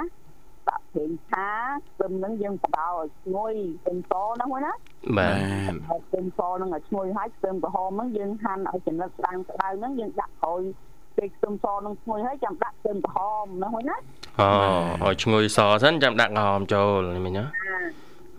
[0.68, 4.72] ដាក់ប្រេងឆាខ្ទឹមហ្នឹងយើងបដោឲ្យឈ្ងុយខ្ទឹមសហ្នឹងមួយណា
[5.18, 5.35] បាទ
[5.88, 10.61] ហើយខ្ទឹមសហ្នឹងឲ្យឈ្ងុយហើយខ្ទឹមក្រហមហ្នឹងយើងហាន់ឲ្យចំណិតស្ដាងស្ដៅហ្នឹងយើងដាក់ក្រោយ
[11.16, 13.96] ពេលខ្ទឹមសហ្នឹងឈ្ងុយហើយចាំដាក់ខ្ទឹមក្រហមហ្នឹងមួយណា
[14.40, 17.44] អូឲ្យឈ្ងុយសសិនចាំដាក់ក្រហមចូលនេះមីងណា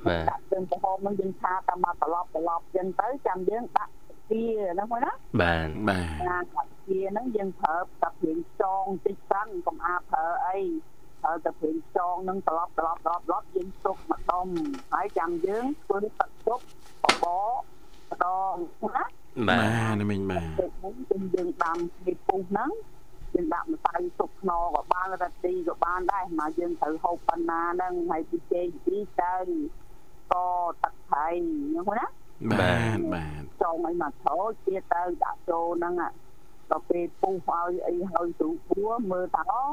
[0.07, 3.91] បាទដាក់ខ្ទឹមក្រហមហ្នឹងយើងឆាតាមមកត្រឡប់ត្រឡប់ចឹងទៅចាំយើងដាក់
[4.31, 5.11] ទាហ្នឹងមួយណា
[5.41, 10.59] បាទបាទណាដាក់ទាហ្នឹងយើងប្រើតែព្រៀងខ្យងតិចសិនកុំអាប្រើអី
[11.29, 14.47] ប្រើតែព្រៀងខ្យងហ្នឹងត្រឡប់ត្រឡប់ត្រឡប់ត្រឡប់យើងទុកម្ដុំ
[14.93, 16.59] ហើយចាំយើងធ្វើទឹកទុក
[17.03, 17.27] បប
[18.11, 18.55] ម្ដង
[18.95, 19.03] ណា
[19.47, 22.71] បាទបាទណាមីងបាទទឹកហ្នឹងយើងយើងដាំពីពុះហ្នឹង
[23.33, 29.33] យើងដាក់ម្សៅទុកខ្នុរក៏បានរ៉ាទីក៏បានដែរមកយើងត្រូវហូបប៉ុណ្ណាហ្នឹងហើយពីចេកពីទៅ
[30.31, 30.45] ក៏
[30.83, 32.05] ទឹកថៃហ្នឹងណា
[32.51, 35.93] បាទបាទចូលឲ្យមកថោទៀតទៅដាក់ចូលហ្នឹង
[36.71, 39.63] ដល់ពេលពុះឲ្យអីហើយស្រួលពួរមើលតោ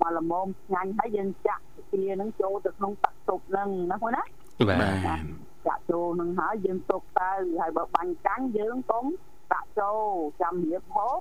[0.00, 4.22] មកល្មមឆ្ងាញ់ហើយយើងចាក់ទាហ្នឹងចូលទៅក្នុងទឹកទុបហ្នឹងណាបងណា
[4.68, 5.22] បាទបាទ
[5.66, 7.30] ចាក់ចូលនឹងហើយយើងទុកទៅ
[7.60, 9.04] ហើយបើបាញ់កាំងយើងកុំ
[9.52, 10.00] ដាក់ចូល
[10.42, 11.18] ចាំរៀបហូប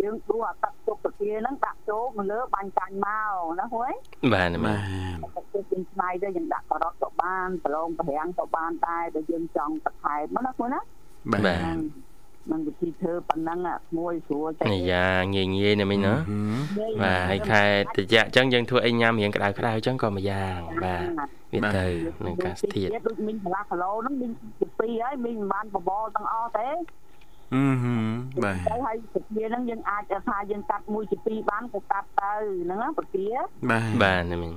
[0.00, 3.92] យើងដួសអាទឹកទុកពទាហ្នឹងដាក់ចូលមកលើបាញ់កាំងមកណាហួយ
[4.32, 4.74] បាទណាមី
[5.24, 10.80] បាទទឹកទុកយើងឆ្នៃទៅយើងដាក់ការ៉ុតក៏បានប្រឡងប្រាំងក៏បានដែរតែយើងចង់បន្ថែមណាហួយណា
[11.32, 16.14] បាទបាទហ្នឹងនឹងវិធីធ្វើប៉ុណ្ណឹងអាស្មួយស្រួលតែអាយ៉ាងាយងាយណាមីណា
[17.02, 17.62] បាទហើយខែ
[17.94, 21.02] ត្រជាក់អញ្ចឹងយើងធ្វើអីញ៉ាំរៀងក្តៅក្តៅអញ្ចឹងក៏មួយយ៉ាងបាទ
[21.52, 21.86] វាទៅ
[22.26, 24.32] នឹងកាសធាតុដូចមីងកន្លះគីឡូហ្នឹងមីង
[24.78, 26.68] ពី2ហើយមីងមិនបានបបរទាំងអស់ទេ
[27.54, 27.96] អឺហឺ
[28.44, 32.32] បាទទៅហើយពគាហ្នឹងយើងអាចថាយើងកាត់មួយជា2បានក៏កាត់ទៅ
[32.64, 33.26] ហ្នឹងណាពគា
[33.70, 34.48] បាទបាទណាមី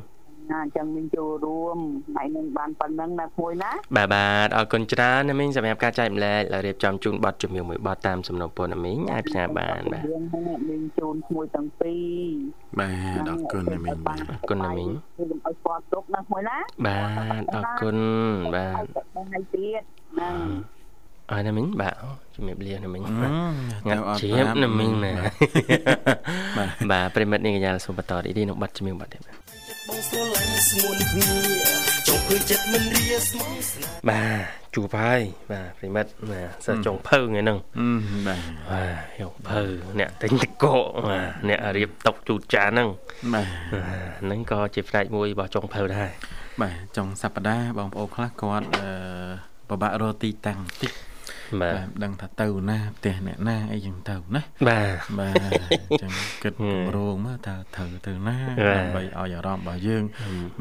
[0.52, 1.78] ណាអញ្ចឹងមីងចូលរួម
[2.10, 17.00] ថ្ងៃនេះបានប៉ុណ្្នឹងណាគួយណាបាទបាទអរគុណច្រើនណាមីងសម្រាប់ការចែកម្លែកហើយរៀបចំជូនប័ណ្ណជំនឿមួយប័ណ្ណតាមសំណពរណាមីងអាចផ្សាយបានបាទយើងហ្នឹងមីងជូនឈ្មោះទាំងពីរបាទអរគុណណាមីងបាទអរគុណណាមីងគឺកុំឲ្យស្គាល់ទុកណាគួយណាបា
[17.42, 17.98] ទអរគុណ
[18.56, 18.84] បាទ
[19.14, 19.82] ថ្ងៃទៀត
[20.14, 20.36] ហ្នឹង
[21.32, 21.96] អរណាមីងបាទ
[22.36, 23.14] ជំរាបលាណាមីងអឺ
[23.88, 25.14] ងាត់ជ្រាបណាមីងណា
[26.58, 29.41] បាទបាទប្រិមិត្តនេះកញ្ញាសូមបន្តរីករាយនឹងប័ណ្ណជំនឿប័ណ្ណទៀតបាទ
[29.88, 31.32] បងស្រឡាញ់ស្ងួនគ្នា
[32.08, 37.88] ចង់ឃើញចិត្តមិនរាស្មងស្នេហ៍បាទជួបហើយបាទប្រិមិត្តបាទសិស្សចុងភៅថ្ងៃហ្នឹងអឺ
[38.28, 38.42] បាទ
[38.72, 39.62] បាទយកភៅ
[40.00, 40.66] អ្នកទិញតកក
[41.10, 42.90] បាទអ្នករៀបតុកជូតចានហ្នឹង
[43.34, 46.10] បាទបាទហ្នឹងក៏ជាផ្នែកមួយរបស់ចុងភៅដែរ
[46.62, 48.88] បាទចុងសប្តាហ៍បងប្អូនខ្លះគាត់អឺ
[49.70, 50.92] ពិបាករកទីតាំងតិច
[51.62, 56.12] បាទបាទដឹងថាទៅណាផ្ទះអ្នកណាអីចឹងទៅណាបាទបាទអញ្ចឹង
[56.44, 58.38] គិតគម្រោងមើលតើត្រូវទៅណា
[58.68, 60.04] បាទដើម្បីឲ្យអារម្មណ៍របស់យើង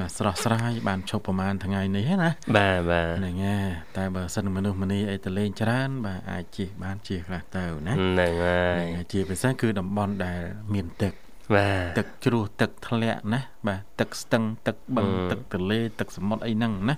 [0.01, 10.41] បាទស្រស់ស្រាយបានឈប់ប្រហែលថ្ងៃនេះណាបាទបាទហ្នឹងហើយតែបើសិនមនុស្សម្នាអីទៅលេងច្រើន បាទអាចជិះបានជិះខ្លះទៅណាហ្នឹងហើហ្នឹងយហើយជាពិសេសគឺតំបន់ដែល
[10.75, 11.15] មានទឹក
[11.55, 16.97] បាទទឹកជ្រោះទឹកធ្លាក់ណាបាទទឹកស្ទឹងទឹកបឹងអឺទឹកទន្លេទឹកសមុទ្រអីហ្នឹងណា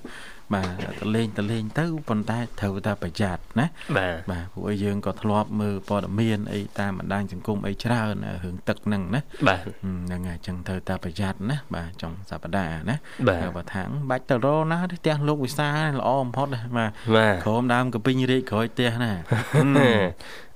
[0.54, 12.96] បាទទៅលេងទៅលេងទៅប៉ុន្តែត្រូវតែប្រយ័ត្នណាបាទបាទព្រោះអីយើងក៏ធ្លាប់មើលព័ត៌មានអីតាមបណ្ដាញសង្គមអីច្រើនរឿងទឹកហ្នឹងណាបាទហឹមហ្នឹងហើយអញ្ចឹងត្រូវតែប្រយ័ត្នណាបាទចុងសប្តាហ៍ណា
[13.28, 19.12] បាទហើយបើថាងបាច់ទៅរណាទេផ្ទះលោកវិសាលល្អបំផុតណាបាទបាទក្រោមដើមកពីងរាជក្រោយផ្ទះណា
[19.54, 19.78] ហឹម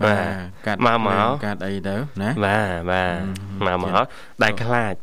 [0.04, 0.34] បាទ
[0.66, 3.20] កាត់មកមកភ្លើងកាត់អីទៅណាបាទបាទ
[3.66, 4.04] មកមក
[4.42, 4.94] ដែលខ្លាច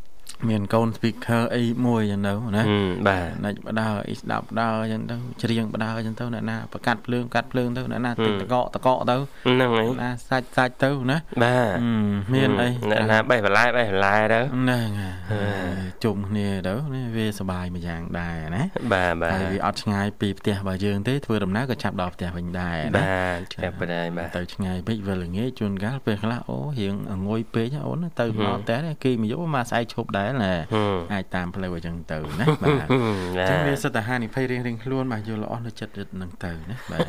[0.49, 26.95] មានកូន speaker អីមួយចឹងទៅណាហឹមបាទណាច់បដើអីស្ដាប់បដើចឹងទៅច្រៀងបដើចឹងទៅអ្នកណាប្រកាត់ភ្លើងកាត់ភ្លើងទៅអ្នកណាទិញតកកតកកទៅហ្នឹងហើយណាសាច់សាច់ទៅណាបាទហឹមមានអីអ្នកណាបេះបន្លែបេះបន្លែទៅហ្នឹងហើយជុំគ្នាទៅនេះវាសប្បាយមួយយ៉ាងដែរណាបាទបាទហើយវាអត់ឆ្ងាយពីផ្ទះរបស់យើងទេធ្វើដំណើរក៏ចាប់ដល់ផ្ទះវិញដែរណាបាទចាប់បណ្ដាយបាទទៅឆ្ងាយពេកវិលល្ងាចជួនកាលពេលខ្លះអូរៀង
[27.27, 33.02] ងុយពេកណាអូនទៅមកផ្ទះនេះគេមកយកមកស្អែកឈប់ដែរណាហឹមអាចតាមផ្លូវអញ្ចឹងទៅណាបាទហឹម
[33.38, 37.06] អណាញ្ចឹងវាសិតតែហានិភ័យរៀងរៀងខ្លួនបាទយល់ល្អនៅចិត្តរឹតនឹងទៅណាបាទ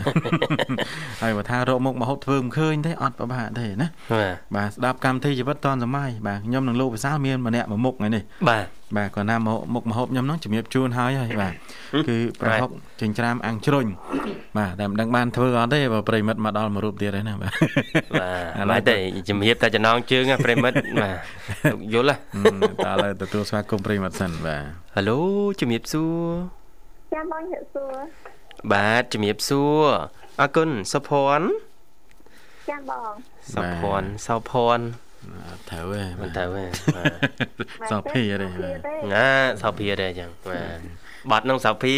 [1.22, 11.54] ហើយបើថារកមុខមកហូបធ្វើមិនឃើញទេអត់ប្របាកទេណាបាទបាទស្ដាប់កម្មវិធីជីវិតតនសម័យបាទខ្ញុំនឹងលោកវិសាលមានម្នាក់មួយមុខថ្ងៃនេះបាទ បាទគាត់ណាមកមុខមកហូបខ្ញុំហ្នឹងជំរាបជូនហើយហើយបាទ
[12.09, 13.87] គឺប្រហុកចិញ្ច្រាមអាំងជ្រុញ
[14.59, 17.52] បាទតែមិនដឹងបានធ្វើអត់ទេបើប្រិមិត្តមកដល់មួយរូបទៀតហើយណាបាទ
[18.22, 18.30] បា
[18.64, 18.96] ទមិនទេ
[19.28, 21.16] ជំរាបតែចំណងជើងណាប្រិមិត្តបាទ
[21.66, 22.42] លោកយល់ហ៎
[22.87, 24.62] តើឥឡូវទទួលស្វាគមន៍ប្រិមិត្តសិនបាទ
[24.94, 25.18] ហៅឡូ
[25.61, 26.18] ជំរាបសួរ
[27.14, 27.94] ចាបងជិះសួរ
[28.72, 29.85] បាទជំរាបសួរ
[30.40, 31.48] អរគុណសុភ័ណ្ឌ
[32.70, 33.12] ចាបង
[33.54, 36.72] សុភ័ណ្ឌសោភ័ណ្ឌអ ត់ត្រូវទេមិនទៅទេបាទ
[37.90, 39.28] សោភាទេទេបាទទេណា
[39.62, 40.78] សោភាទេអញ្ចឹងបាទ
[41.30, 41.96] បាត់នឹងសោភា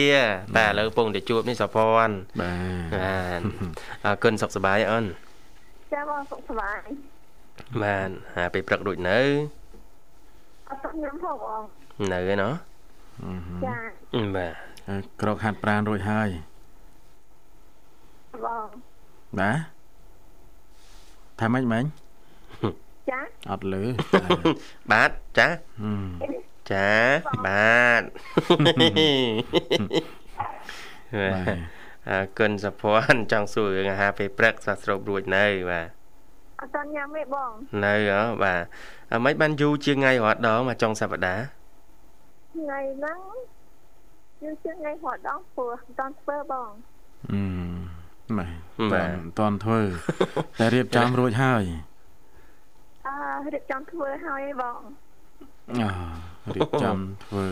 [0.57, 2.53] តែឥឡូវពងតែជួបនេះសុភ័ណ្ឌបា
[2.89, 3.41] ទបាទ
[4.05, 5.05] អរគុណសុខសប្បាយអូន
[5.93, 6.79] ចាបងសុខសប្បាយ
[7.83, 9.19] បាទហាពេលព្រឹកដូចនៅ
[10.69, 11.63] អត់ទៅញ៉ាំផងបង
[12.13, 12.53] នៅឯណោះ
[13.67, 13.77] ចា
[14.37, 14.53] បាទ
[14.89, 16.29] ហើយក្រកហាត់ប្រានរួចហើយ
[18.45, 18.69] បង
[19.41, 19.59] បាទ
[21.41, 21.85] ថាម៉េចមិញ
[23.11, 23.83] ចាអត់លឺ
[24.91, 25.49] បាទចា
[25.81, 26.07] ហឹម
[26.73, 26.91] ចា
[27.47, 28.03] បាទ
[31.21, 31.57] បាទ
[32.09, 35.89] អរគុណសុភ័ណ្ឌចង់សួររឿងអាហារពេលព្រឹកសោះស្រូបរួចនៅបាទ
[36.61, 37.51] អត់ទៅញ៉ាំទេបង
[37.85, 38.63] នៅហ៎បាទ
[39.13, 41.45] អ្មិនបានយូរជាងថ្ងៃរាល់ដងមកចុងសប្តាហ៍
[42.55, 43.19] ថ្ងៃហ្នឹង
[44.43, 46.71] យូរជាងថ្ងៃហត់ដងព្រោះមិនតាន់ធ្វើបង
[47.33, 47.43] អឺ
[48.39, 48.53] បាទ
[48.93, 49.81] បាទមិនតាន់ធ្វើ
[50.59, 51.96] តែរៀបចំរួចហើយអឺ
[53.53, 54.81] រៀបចំធ្វើហើយឯងបង
[55.81, 55.85] អ
[56.57, 57.47] រៀបចំធ្វើ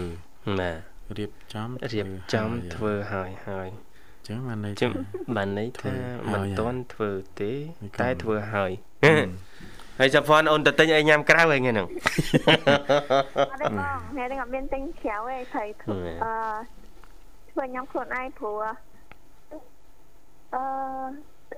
[0.61, 0.79] បាទ
[1.19, 4.93] រៀបចំរៀបចំធ្វើហើយហើយអញ្ចឹងបានន័យជឹថាម
[5.37, 8.71] បានន័យថាធ្វើហើយមិនទាន់ធ្វើទេមិនតែទាន់ធ្វើហើយ
[9.05, 9.07] អ
[9.99, 11.87] ហើយសាផនអូនទៅទិញអីញ៉ាំក្រៅអីហ្នឹង
[13.53, 16.33] អត់ទេបងថ្ងៃនេះអត់មានទិញក្រៅទេថៃធ្វើអឺ
[17.51, 18.57] ធ្វើញ៉ាំខ្លួនឯងព្រោះ
[20.55, 20.63] អឺ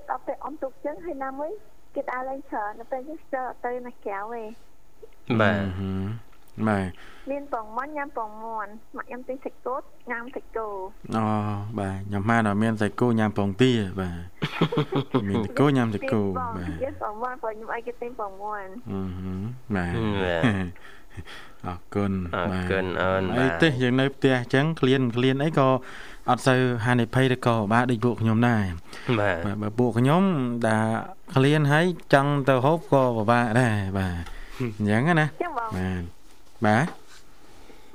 [0.09, 1.51] ដល់ពេលអមទុកចឹងហើយណាមួយ
[1.97, 4.43] គេដើរលេងច្រើនដល់ពេលយើងស្ទើរទៅណាក្រៅទេ
[5.41, 5.59] បាទ
[6.67, 6.89] បាទ
[7.31, 9.75] មានបងមាន់ញ៉ាំបងមាន់មកញ៉ាំទិញសាច់គោ
[10.11, 10.67] ញ៉ាំសាច់គោ
[11.15, 11.23] អូ
[11.79, 19.01] បាទញ៉ាំម៉ានអត់មានសាច់គោញ៉ាំបងទាបាទមានសាច់គោញ៉ាំសាច់គោបាទយេបងមាន់បងខ្ញុំឲ្យគេទិញបងមាន់អឺ
[19.75, 19.93] បាទ
[21.67, 25.67] អរគុណអរគុណអូនបាទអីទេយើងនៅផ្ទះអញ្ចឹងក្លៀនក្លៀនអីក៏
[26.29, 28.63] អត់សូវហានិភ័យឬក៏បាទដូចពួកខ្ញុំដែរ
[29.19, 30.21] បាទបើពួកខ្ញុំ
[30.67, 30.85] ដែល
[31.35, 34.23] ក្លៀនហើយចង់ទៅហូបក៏ពិបាកដែរបាទ
[34.59, 35.67] អញ្ចឹងណាបា
[35.99, 36.03] ទ
[36.65, 36.87] បាទ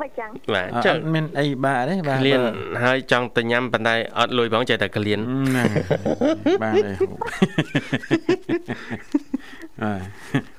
[0.01, 2.41] មិនចឹងបាទចឹងមានអីបាក់ទេបាទក្លៀន
[2.85, 5.69] ហើយចង់ទៅញ៉ាំប៉ុន្តែអត់លុយផងចេះតែក្លៀនហ្នឹង
[6.63, 6.93] បាទអី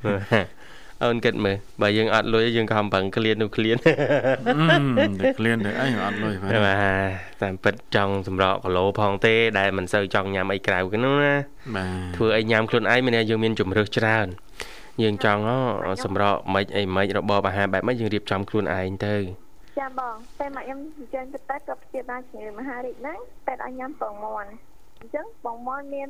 [0.06, 0.48] បាទ
[1.06, 3.92] អូនគិតមើលបើយើងអត់លុយយើងខំប្រឹងក្លៀននោះក្លៀនតែ
[5.40, 6.52] ក្លៀនទៅអីអត់លុយបាទ
[7.42, 11.36] តាមពិតចង់សម្រក់គីឡូផងទេ ដែលមិនសូវចង់ញ៉ាំអីក្រៅហ្នឹងណា
[11.76, 14.28] បាទធ្វើអីញ៉ាំខ្លួនឯងមានយើងមានជំរឿសច្រើន
[15.02, 15.42] យើងចង់
[16.04, 19.16] សម្រក់មិនអីមិនរបបអាហារបែបម៉េចយើងរៀបចំខ្លួនឯងទៅ
[19.80, 24.52] ចាបងតែមកខ្ញុំអញ្ចឹងទៅតែក៏ព្យាបាលជំងឺមហារីកហ្នឹងតែឲ្យញ៉ាំពងមាន់
[25.02, 26.08] អញ្ចឹងបងមាន់មាន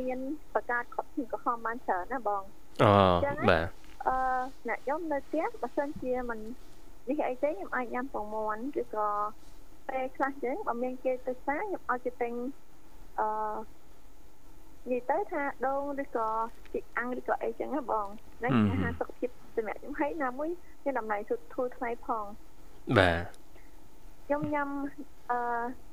[0.00, 0.18] មាន
[0.54, 2.42] បកាតខត់ក្រហមបានច្រើនណាបង
[2.82, 2.92] អូ
[3.50, 3.66] បាទ
[4.06, 4.16] អឺ
[4.68, 6.38] អ្នកខ្ញុំនៅផ្ទះបើសិនជាមិន
[7.08, 9.08] នេះអីទេខ្ញុំអាចញ៉ាំពងមាន់ឬក៏
[9.88, 12.32] ពេលខ្លះចឹងបើមានគេទៅផ្សារខ្ញុំឲ្យគេទិញ
[13.20, 13.28] អឺ
[14.90, 16.28] និយាយទៅថាដូងឬក៏
[16.72, 18.06] ជីអាំងឬក៏អីចឹងណាបង
[18.38, 20.50] ហ្នឹងអាហារសុខភាពសម្រាប់ខ្ញុំហើយណាមួយ
[20.84, 21.18] មានតម្លៃ
[21.54, 22.24] ធូរថ្លៃផង
[22.98, 23.18] បាទ
[24.26, 24.68] ខ្ញុំញ៉ាំ
[25.30, 25.38] អឺ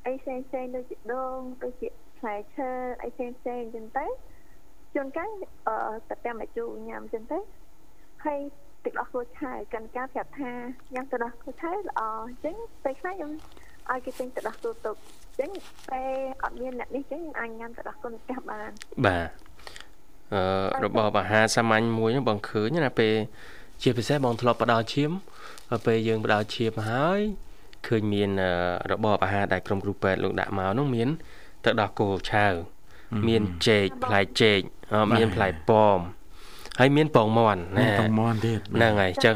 [0.06, 1.88] អីផ្សេងផ្សេងដូចជាដូងដូចជា
[2.20, 2.70] ផ្លែឈើ
[3.04, 4.06] អីផ្សេងផ្សេងចឹងទៅ
[4.94, 5.30] ជួនកាល
[5.68, 5.76] អឺ
[6.10, 7.40] តែតែមកជូរញ៉ាំចឹងទៅ
[8.26, 8.40] ហើយ
[8.86, 10.52] ទឹកដោះគោឆៅកាន់ការប្រាប់ថា
[10.94, 13.32] ញ៉ាំទឹកដោះគោឆៅល្អអញ្ចឹងពេលខ្លះខ្ញុំ
[13.90, 15.52] ឲ្យគេទិញទឹកដោះគោទុកអញ្ចឹង
[15.92, 16.12] ពេល
[16.44, 18.70] អត់មានអ្នកនេះអញ្ចឹងខ្ញុំអាចញ៉ាំទឹកដោះគោនៅផ្ទះបាន
[19.06, 19.30] បាទ
[20.34, 23.14] អឺរបបអាហារសាមញ្ញមួយបងឃើញណាពេល
[23.82, 25.12] ជាពិសេសបងធ្លាប់បដោឈាម
[25.86, 27.22] ពេលយើងបដោឈាមហើយ
[27.88, 28.30] ឃើញមាន
[28.92, 31.10] របបអាហារដែលក្រុមគ្រូពេទ្យលោកដាក់មកនោះមាន
[31.66, 32.48] ទឹកដោះគោឆៅ
[33.28, 34.60] មានចេកផ្លែចេក
[35.16, 36.00] មានផ្លែប៉ោម
[36.80, 39.36] ហើយមានពងមន់ណាពងមន់ទៀតហ្នឹងហើយអញ្ចឹង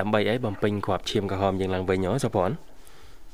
[0.00, 2.54] ដើម្បីអីបំពេញគ្រាប់ឈាមក្រហមយើងឡើងវិញហ៎សុភ័ណ្ឌ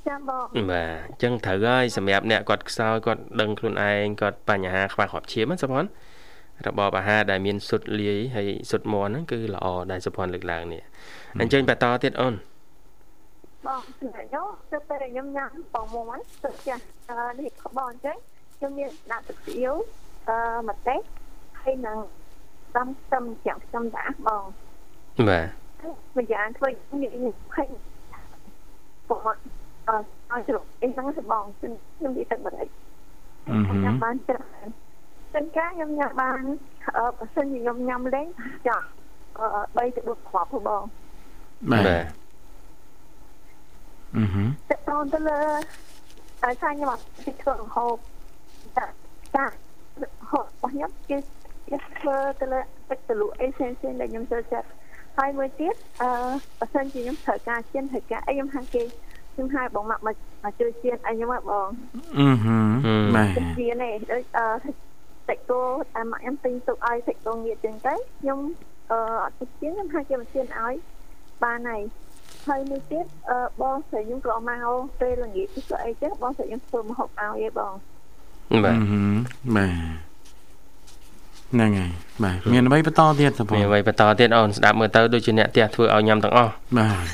[0.08, 5.88] ចាំបងបាទអញ្ចឹងត្រូវហើយសម្រាប់អ្នកគាត់ខ្សោយគាត់ដឹងខ្លួនឯងគាត់បញ្ហាខ្វះគ្រាប់ឈាមណាសុភ័ណ្ឌ
[6.66, 10.82] របបអាហារដែលមានសុទ្ធលាយហើយសុទ្ធមន់ហ្នឹងគឺល្អដែលសុភ័ណ្ឌលើកឡើងនេះ
[11.40, 12.34] អញ្ចឹងបន្តទៀតអូន
[13.66, 16.82] បងសម្រាប់ខ្ញុំទៅពេលខ្ញុំញ៉ាំពងមន់ទៅចាស់
[17.38, 18.16] នេះខបងអញ្ចឹង
[18.56, 19.76] ខ្ញុំមានដាក់ទឹកស៊ីអ៊ីវ
[20.28, 20.36] អឺ
[20.68, 21.00] ម្ទេស
[21.62, 21.98] ហើយនឹង
[22.74, 24.44] សំខ្ទឹមចាំខ្ទឹមដាក់បង
[25.28, 27.68] បាទម្យ៉ាងធ្វើនិយាយភ័យ
[29.08, 29.20] បង
[29.88, 29.96] អឺ
[30.30, 32.68] ឲ្យជ្រុកអីហ្នឹងទៅបងខ្ញុំនិយាយទឹកបរិយ
[33.84, 34.66] ញ៉ាំបានច្រើន
[35.34, 36.42] សិនកាខ្ញុំញ៉ាំបាន
[36.96, 38.26] អឺបើសិនជាខ្ញុំញ៉ាំលេង
[38.68, 38.86] ចាស់
[39.38, 40.82] អឺ3ទៅ4គ្រាប់បង
[41.72, 41.90] បាទ
[44.16, 45.40] អឺហឺតើតើទៅលើ
[46.42, 47.02] ហើយថាខ្ញុំអត់
[47.42, 47.96] ធ្វើហូប
[48.76, 48.84] ចា
[49.34, 49.44] ចា
[50.30, 51.18] ហូបរបស់ខ្ញុំគឺ
[51.68, 54.68] គេធ្វើទៅលើទឹកទលក់អីផ្សេងៗដែលខ្ញុំចូលចិត្ត
[55.18, 56.10] ហើយមួយទៀតអឺ
[56.60, 58.82] បើសិនជាខ្ញុំត្រូវការជៀនត្រូវការអីខ្ញុំហៅគេ
[59.34, 61.68] ខ្ញុំហៅបងម៉ាក់មកជួយជៀនអីខ្ញុំមកបង
[62.18, 62.56] អឺហឺ
[63.16, 64.46] បាទជៀននេះដូចអឺ
[65.28, 65.60] តិចគោ
[65.94, 68.38] តែម៉ាក់ខ្ញុំទិញទុកឲ្យតិចគោងៀតចឹងទៅខ្ញុំ
[68.90, 70.74] អឺអត់តិចជៀនខ្ញុំហៅគេមកជៀនឲ្យ
[71.44, 71.82] បានហើយ
[72.48, 74.66] ហើយមួយទៀតអឺបងស្រីខ្ញុំក៏មក
[75.00, 77.72] ពេលល្ងាចទៅអីចឹងបងស្រីខ្ញុំធ្វើម្ហូបឲ្យឯងបង
[78.64, 78.76] បាទ
[79.56, 80.13] បាទ
[81.54, 81.90] ហ្នឹងហើយ
[82.24, 87.06] បាទមានអ្វីបន្តទៀតសពមានអ្វីបន្តទៀតអូនស្ដាប់មើលទៅដូចជាអ្នកផ្ទះធ្វើឲ្យញ៉ាំទាំងអស់បាទ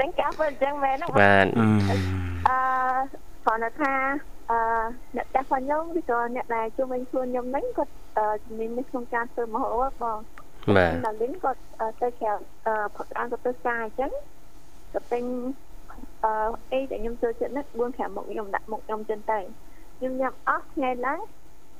[0.00, 1.66] នឹងកាប់អញ្ចឹងមែនបាទអឺ
[3.44, 3.94] គាត់ថា
[4.50, 4.58] អឺ
[5.16, 7.92] អ្នកផ្ទះរបស់ខ្ញុំឬក៏អ្នកដែលជុំវិញខ្លួនខ្ញុំហ្នឹងគាត់
[8.44, 10.18] ជំនាញនៅក្នុងការធ្វើម្ហូបបង
[10.76, 11.60] បាទដល់លិនគាត់
[12.00, 12.32] ទៅក្រៅ
[12.66, 14.10] អឺផឹកអានគាត់ទៅផ្សារអញ្ចឹង
[14.92, 15.24] គាត់ទិញ
[16.24, 16.32] អឺ
[16.72, 19.40] អីដែលខ្ញុំចូលចិត្តហ្នឹង4 5មុខខ្ញុំដាក់មុខខ្ញុំចឹងទៅ
[19.98, 21.20] ខ្ញុំញ៉ាំអស់ថ្ងៃឡើង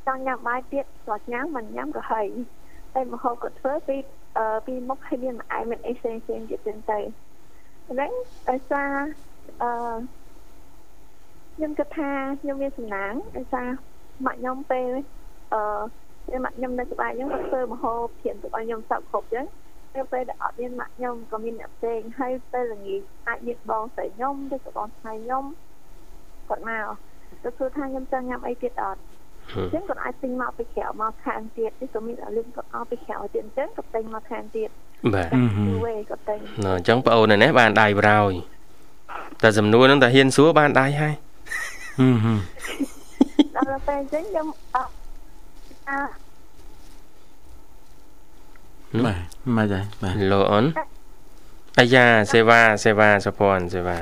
[0.07, 2.27] ចង់ញ៉ាំបាយទៀតគាត់ញ៉ាំមិនញ៉ាំក៏ហើយ
[2.95, 3.97] តែមហោគាត់ធ្វើពី
[4.37, 6.73] អឺពីមុខឲ្យមានម្អែមមានអីផ្សេងផ្សេងទៀតទៅ
[7.91, 8.11] ហ្នឹង
[8.49, 8.91] ដោយសារ
[9.63, 9.71] អឺ
[11.55, 13.69] ខ្ញុំគិតថាខ្ញុំមានសំណាងដោយសារ
[14.27, 14.91] ម៉ាក់ខ្ញុំពេល
[15.53, 15.83] អឺ
[16.27, 19.47] ពេលម៉ាក់ខ្ញុំនៅក្បែរខ្ញុំគាត់ធ្វើមហោព្រានទៅឲ្យខ្ញុំសក់គ្រប់ចឹង
[19.93, 25.45] ពេលពេលដែលអត់មានម៉ាក់ខ្ញុំក៏មានអ្នកផ្សេងហើយពេលល្ងាចអាចមានបងស្រីខ្ញុំឬក៏បងស្រីខ្ញុំ
[26.49, 26.87] គាត់មក
[27.43, 29.01] ទៅសួរថាខ្ញុំចង់ញ៉ាំអីទៀតអត់
[29.53, 34.71] អញ្ចឹងគាត់អាចទិញមកពីក្រៅមកខាងទៀតនេះក៏មានលឿនគាត់អោពីក្រៅទៀតអញ្ចឹងគាត់ទិញមកខាងទៀត
[35.15, 35.29] បាទ
[35.69, 38.33] យូរគាត់ទិញណ៎អញ្ចឹងបងអូននេះបានដៃប្រោយ
[39.43, 41.15] តែសំណួរហ្នឹងតែហ៊ានសួរបានដៃហើយ
[41.99, 42.39] ហឹមហឹម
[43.57, 44.91] ដល់ពេលអញ្ចឹងខ្ញុំអត់
[45.89, 46.01] អា
[49.05, 49.19] បាទ
[49.57, 50.65] មកដែរបាទលោអូន
[51.79, 53.99] អាយ៉ាសេវាសេវាសុភ័ណ្ឌសេវា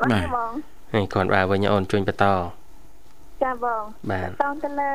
[0.00, 0.52] បាទបង
[0.92, 2.26] ហើយគាត់បាទវិញអូនជួយបន្ត
[3.44, 4.92] ចាបងបាទតោះទៅលើ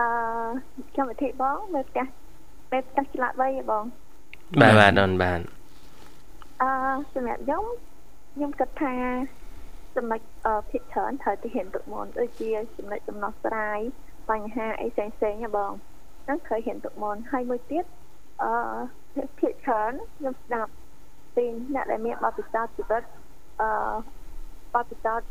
[0.00, 0.08] អឺ
[0.96, 2.06] កម្មវិធីបងនៅផ្ទះ
[2.72, 3.84] នៅផ្ទះឆ្លាតវៃហ៎បង
[4.60, 5.40] បាទបាទអូនបាទ
[6.62, 6.70] អឺ
[7.14, 7.64] សម្រាប់ខ្ញុំ
[8.34, 8.94] ខ្ញុំគិតថា
[9.96, 13.80] ចំណុចអឺភិកច្រើនត្រូវទៅហ៊ានទឹកមុនដូចជាចំណុចដំណោះស្រាយ
[14.30, 15.72] បញ្ហាអីផ្សេងផ្សេងៗហ៎បង
[16.24, 17.84] ហ្នឹងត្រូវហ៊ានទឹកមុនហើយមួយទៀត
[18.42, 20.72] អឺភិកច្រើនខ្ញុំស្ដាប់
[21.36, 23.02] ពីអ្នកដែលមានបទពិសោធន៍ជីវិត
[23.60, 23.68] អឺ
[24.74, 25.28] បទពិសោធន៍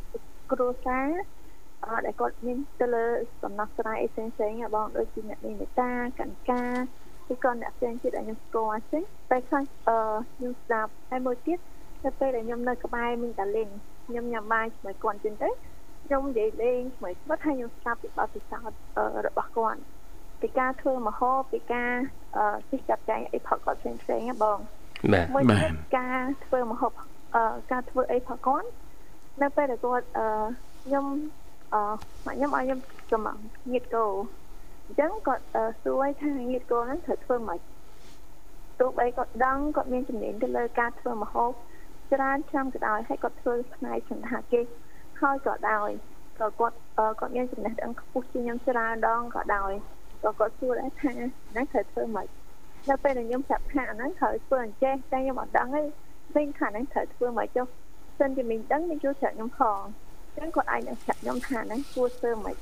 [0.51, 1.36] គ្រួសារអឺ
[2.05, 3.05] ដែលគាត់មានទៅលើ
[3.43, 6.63] ដំណោះស្រាយអីផ្សេងផ្សេងៗហ៎បងដូចជាអ្នកមានមេត្តាកណ្កា
[7.31, 9.97] ឬក៏អ្នកផ្សេងទៀតដែលខ្ញុំស្គាល់អញ្ចឹងតែខ្លះអឺ
[10.35, 11.59] ខ្ញុំស្ដាប់ហើយមួយទៀត
[12.05, 13.69] នៅពេលដែលខ្ញុំនៅក្បែរមីងតាលីន
[14.07, 15.49] ខ្ញុំញ៉ាំបាយជាមួយគាត់អញ្ចឹងទៅ
[16.05, 19.79] ខ្ញុំនិយាយលេងជាមួយគាត់ហើយខ្ញុំស្ដាប់ពីបទពិសោធន៍អឺរបស់គាត់
[20.41, 21.91] ពីការធ្វើមហោពីការ
[22.37, 24.59] អឺជិះចាប់ចែងអីផកគាត់ផ្សេងផ្សេងៗហ៎បង
[25.13, 26.91] បាទមួយទៀតការធ្វើមហូប
[27.35, 28.67] អឺការធ្វើអីផកគាត់
[29.41, 30.27] នៅពេលដែលគាត់អឺ
[30.83, 31.05] ខ្ញុំ
[31.73, 31.81] អឺ
[32.25, 32.79] មកខ្ញុំឲ្យខ្ញុំ
[33.11, 33.37] កំង
[33.71, 34.05] ងៀតគោ
[34.85, 37.59] អញ្ចឹងគាត់អឺសួរថាងៀតគោហ្នឹងត្រូវធ្វើម៉េច
[38.79, 41.51] ទោះបីគាត់ដឹងគាត់មានជំនាញទៅលើការធ្វើមហូប
[42.13, 44.65] ច្រើនឆ្នាំក៏ដោយហើយគាត់ធ្វើផ្នែកសន្តាគារ
[45.21, 45.89] ហើយក៏ដោយ
[46.39, 49.71] ក៏គាត់អឺគាត់មានចំណេះដឹងខ្ពស់ជាងខ្ញុំច្រើនដងក៏ដោយ
[50.23, 52.27] ក៏គាត់សួរដែរថាហ្នឹងត្រូវធ្វើម៉េច
[52.89, 55.81] នៅពេលដែលខ្ញុំប្រាប់ថាអាហ្នឹងត្រូវធ្វើអញ្ចេះតែខ្ញុំអត់ដឹងទេ
[56.35, 57.65] វិញថាហ្នឹងត្រូវធ្វើមកចុះ
[58.19, 62.55] សិនជាមីងដឹងមីងជួយប្រាប់ខ្ញុំផងអញ្ចឹងគាត់អាចនឹងប្រាប់ខ្ញុំថាហ្នឹងគួរធ្វើមក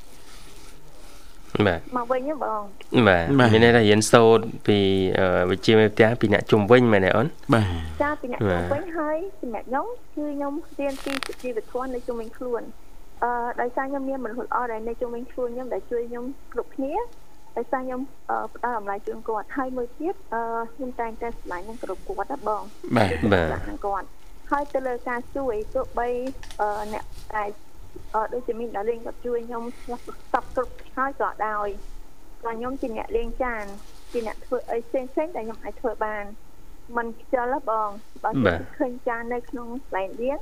[1.65, 2.61] បាទមកវិញហ៎បង
[3.07, 4.77] បាទមានន័យថារៀនសូត្រពី
[5.19, 7.65] អឺវិជ្ជាមេផ្ទះពីអ្នកជុំវិញមែនទេអូនបាទ
[8.03, 9.85] ចាពីអ្នកទៅវិញហើយសម្រាប់ខ្ញុំ
[10.15, 12.61] គឺខ្ញុំរៀនពីជីវធម៌នៅជុំវិញខ្លួន
[13.23, 13.29] អឺ
[13.61, 16.93] ដោយសារខ្ញុំមានមនុស្សល្អដែលនៅជុំវិញខ្លួនខ្ញុំដែលជួយខ្ញុំគ្រប់គ្នា
[17.57, 20.41] ដោយសារខ្ញុំអឺផ្ដល់តម្លៃជូនគាត់ហើយមួយទៀតអឺ
[20.73, 22.61] ខ្ញុំតែងតែស្រឡាញ់នឹងគ្រប់គាត់ណាបង
[22.97, 24.07] បាទបាទនឹងគាត់
[24.49, 26.07] ហើយទៅលើការជួយទោះបី
[26.59, 27.43] អឺអ្នកតែ
[28.13, 31.67] អឺដូចជាមីងដល់លេងគាត់ជួយខ្ញុំស្លាប់ស្បគ្រប់ហើយក៏ដោយ
[32.43, 33.65] ក៏ខ្ញុំជាអ្នកលេងចាន
[34.11, 36.23] ជាអ្នកធ្វើអីផ្សេងផ្សេងៗដែលខ្ញុំអាចធ្វើបាន
[36.97, 37.89] มันខ្ជិលហ៎បង
[38.23, 40.39] បើសិនជាឃើញចាននៅក្នុងកន្លែងលេង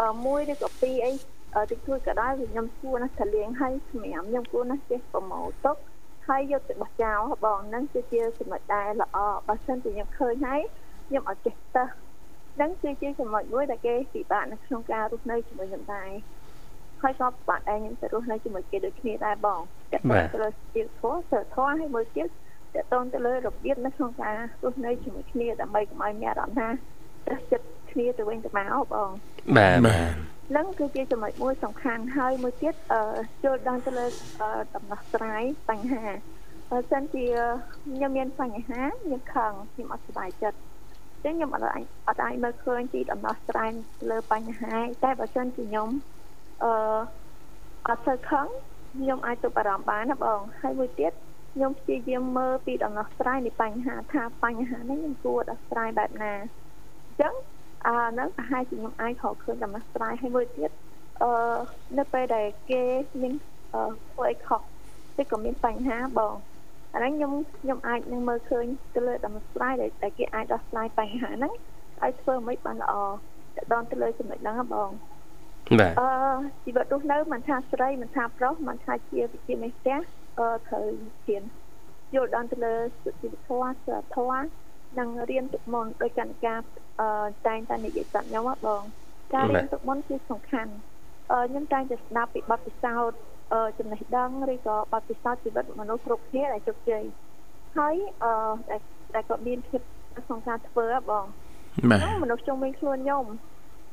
[0.00, 1.12] អឺមួយឬក៏ពីរអី
[1.56, 5.76] អឺតិចតួចក៏ដោយវាខ្ញុំគួរណាស់តែលេងឲ្យសម្រាប់ខ្ញុំគួរណាស់ចេះប្រម៉ូទទុក
[6.28, 10.60] ហើយយកទៅបោះចោលហ៎បងហ្នឹងគឺជាចំណុចដែលល្អបើសិនជាខ្ញុំឃើញហើយ
[11.08, 11.84] ខ្ញុំអត់ចេះទៅ
[12.58, 16.10] ហ្នឹងគឺជាចំណុចមួយដែលគេពិបាកនៅក្នុងការរស់នៅជាមួយខ្ញុំដែរ
[17.02, 19.60] ហើយក៏ពិបាកដែរខ្ញុំទៅរស់នៅជាមួយគេដូចគ្នាដែរបង
[19.92, 19.98] តែ
[20.32, 26.68] ទៅលើស្ទីលធម៌សិលធម៌ហើយមួយទៀតតទៅទៅលើរបៀបនៅក្នុងការរស់នៅជាមួយគ្នាដើម្បីកុំឲ្យមានអារម្មណ៍ថា
[27.26, 29.10] ត្រឹសចិត្តគ្នាទៅវិញទៅមកបង
[29.56, 30.14] បាទបាទ
[30.50, 33.00] ហ្នឹងគឺជាចំណុចមួយសំខាន់ហើយមួយទៀតអឺ
[33.44, 34.06] ចូលដល់ទៅលើ
[34.40, 36.04] អឺដំណោះស្រាយបញ្ហា
[36.70, 37.24] បើសិនជា
[37.72, 43.70] ខ្ញុំមានបញ្ហាខ្ញុំខឹងខ្ញុំអត់សប្បាយចិត្តអញ្ចឹងខ្ញុំអត់អាចអត់អាចមើលឃើញពីដំណោះស្រាយ
[44.10, 45.88] លើបញ្ហាតែបើសិនជាខ្ញុំ
[46.64, 46.72] អឺ
[47.88, 48.46] អត់ទៅខឹង
[48.98, 51.12] ខ្ញុំអាចទៅបារម្ភបានណាបងហើយមួយទៀត
[51.54, 56.34] ខ្ញុំព្យាយាមមើលពីដំណោះស្រាយនៃបញ្ហាថាបញ្ហានេះខ្ញុំគួរដោះស្រាយបែបណា
[57.06, 57.34] អញ្ចឹង
[57.86, 60.70] អឺហ្នឹងប្រហែលជាខ្ញុំអាចរកឃើញដំណោះស្រាយហើយមួយទៀត
[61.22, 61.30] អឺ
[61.98, 62.82] នៅពេលដែលគេ
[63.20, 63.32] មាន
[63.74, 64.60] អឺធ្វើអីខុស
[65.20, 66.34] ឬក៏មានបញ្ហាបង
[66.94, 71.52] អាហ្នឹងខ្ញុំខ្ញុំអាចនឹងមើលឃើញទៅលើដំណោះស្រាយដែលដែលគេអាចដោះស្រាយបញ្ហាហ្នឹង
[72.02, 72.92] ឲ្យធ្វើមិនបានល្អ
[73.56, 74.90] ទៅដល់ទៅលើចំណុចហ្នឹងហ៎បង
[75.80, 76.08] បាទអឺ
[76.64, 79.98] ជីវិតរស់នៅមិនថាស្រីមិនថាប្រុសមិនថាជាវិជាមេផ្ទះ
[80.38, 80.86] អឺត្រូវ
[81.26, 81.42] ហ៊ាន
[82.14, 84.48] យល់ដល់ទៅលើសុជីវធម៌សិលធម៌
[84.98, 86.60] និងរៀនទុកមុនដោយកាន់ការ
[87.00, 88.82] អឺតែងតែនិយាយប្រាប់ខ្ញុំហ៎បង
[89.34, 90.72] ការរៀនទុកមុនគឺសំខាន់
[91.32, 93.37] អឺខ្ញុំតែងតែស្ដាប់ពីបទពិសោធន៍អឺ
[93.78, 97.04] ចំណេះដឹងឬក៏បទពិសោធន៍ជីវិតមនុស្សគ្រប់គ្នាដែលជោគជ័យ
[97.78, 98.32] ហើយអឺ
[98.70, 98.80] ដែល
[99.14, 99.80] ដែលក៏មានភាព
[100.26, 101.24] ក្នុងការធ្វើហ៎បង
[101.90, 103.24] បាទហ្នឹងមនុស្សជុំវិញខ្លួនខ្ញុំ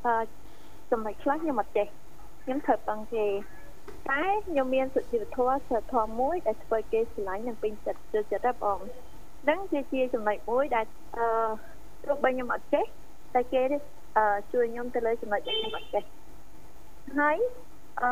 [0.06, 0.14] អឺ
[0.90, 1.86] ចំណុចខ្លះខ្ញុំអត់ចេះ
[2.42, 3.26] ខ្ញុំត្រូវពឹងគេ
[4.10, 8.78] តែខ្ញុំមានសុជីវធម៌សិលធម៌មួយដែលធ្វើគេស្រឡាញ់និងពេញចិត្តចូលចិត្តដែរបង
[9.42, 11.26] ហ្នឹងគឺជាចំណុចមួយដែលអឺ
[12.04, 12.84] ទោះបីខ្ញុំអត់ចេះ
[13.34, 13.62] តែគេ
[14.16, 16.04] អឺជួយខ្ញុំទៅលើចំណុចដែលខ្ញុំអត់ចេះ
[17.18, 17.36] ហើយ
[18.02, 18.10] អឺ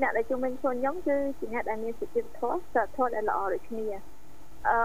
[0.00, 3.86] អ្នកដែលជុំវិញខ្លួនខ្ញុំគឺជាអ្នកដែលមានសុជីវធម៌សិលធម៌ដែលល្អដូចគ្នា
[4.68, 4.76] អឺ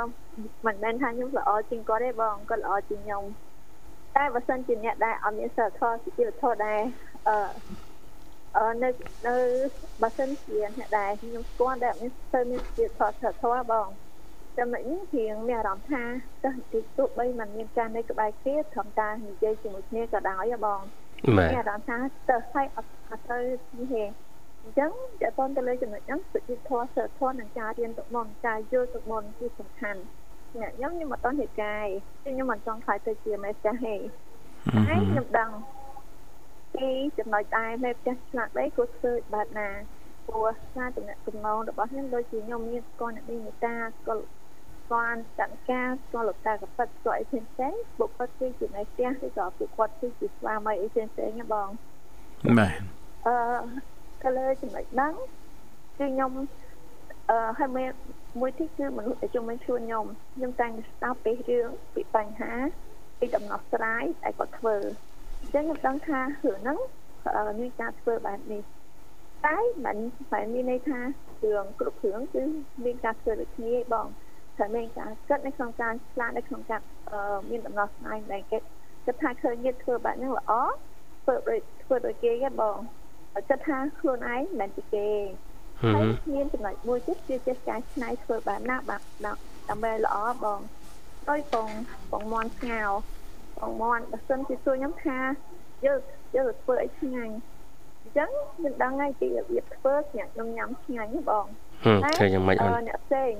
[0.65, 3.23] មិនមែនថាខ្ញុំល្អជាងគាត់ទេបងគាត់ល្អជាងខ្ញុំ
[4.15, 6.81] តែបើសិនជាអ្នកដែលអត់មានសិលធម៌សុជីវធម៌ដែល
[7.27, 7.35] អឺ
[8.57, 8.89] អឺនៅ
[9.27, 9.35] នៅ
[10.01, 13.87] បើសិនជាអ្នកដែលខ្ញុំស្គាល់ដែលមានស្ទើរមានជាធរធរបង
[14.57, 16.03] ចំណុចនេះជាងមានអារម្មណ៍ថា
[16.43, 20.81] ទោះទីទោះបីมันមានការនៅក្បែរគ្នាត្រឹមតែនិយាយជាមួយគ្នាក៏ដោយបង
[21.37, 21.97] បាទមានអារម្មណ៍ថា
[22.29, 23.39] ទៅឲ្យអត់អត់ទៅ
[23.77, 24.28] នេះទេអ
[24.69, 24.91] ញ្ចឹង
[25.21, 30.01] តើតទៅលើចំណុចហ្នឹងសុជីធម៌សិលធម៌និងការរៀនទៅមុនការយល់ទៅមុនគឺសំខាន់
[30.57, 31.87] អ្នកខ្ញុំខ្ញុំអត់តន់ហេតុកាយ
[32.23, 35.51] ខ្ញុំមិនចង់ខ្លាចទៅជាមេចាស់ទេតែខ្ញុំដឹង
[36.75, 39.69] ពីចំណុចដែរមេផ្ទះឆ្លាក់ដីគួរធ្វើបែបណា
[40.27, 44.23] ព្រោះការតំណែងកំណងរបស់ខ្ញុំដូចជាខ្ញុំមានស្គាល់អ្នកមេតាស្គាល់
[44.83, 51.67] ស្គាល់តន្ការស្គាល់លោកតាកពិតស្គាល់អីផ្សេងផ្សេងបុគ្គលគឺជាមេផ្ទះឬក៏ពួកគាត់គឺជាស្វាមីអីផ្សេងផ្សេងណាបង
[52.59, 52.73] បាទ
[53.27, 53.35] អឺ
[54.21, 55.13] ទៅលើចំណុចហ្នឹង
[55.97, 56.31] គឺខ្ញុំ
[57.29, 57.85] អឺហើយមួយ
[58.39, 60.05] មួយទីគឺមនុស្សដែលជុំវិញខ្លួនខ្ញុំ
[60.35, 62.53] ខ្ញុំតែងស្ដាប់ពីរឿងពីបញ្ហា
[63.19, 64.75] ពីដំណោះស្រាយដែលគាត់ធ្វើ
[65.39, 66.77] អញ្ចឹងខ្ញុំដឹងថារឿងហ្នឹង
[67.59, 68.61] មានការធ្វើបែបនេះ
[69.45, 69.97] តែមិន
[70.33, 70.99] មិនមានន័យថា
[71.43, 72.43] រឿងគ្រប់គ្រឿងគឺ
[72.85, 74.07] មានការធ្វើដូចគ្នាឯងបង
[74.57, 76.81] តែមានការគិតនៅក្នុងការឆ្លាតនៅក្នុងការ
[77.49, 78.57] មានដំណោះស្រាយដែលគេ
[79.05, 80.51] គិតថាឃើញគេធ្វើបែបហ្នឹងល្អ
[81.23, 82.77] ធ្វើដូចធ្វើដូចគេឯងបង
[83.35, 85.09] គិតថាខ្លួនឯងមិនជាគេ
[85.83, 89.05] ហើយមានចំណុចមួយទៀតគឺចេះការឆ្នៃធ្វើបែបណាបាក់
[89.69, 90.59] ដើម្បីល្អបង
[91.29, 91.69] ដោយបង
[92.11, 92.83] បងមន់ស្ងោ
[93.59, 95.17] បងមន់បើសិនជាសួរខ្ញុំថា
[95.85, 95.99] យើង
[96.35, 97.33] យើងធ្វើអីឆ្ងាញ់
[98.01, 101.45] អញ្ចឹងខ្ញុំដឹងហើយពីរបៀបធ្វើខ្ញុំខ្ញុំញ៉ាំឆ្ងាញ់បង
[101.83, 103.33] ធ្វើយ៉ាងម៉េចអូនអ្នកផ្សេង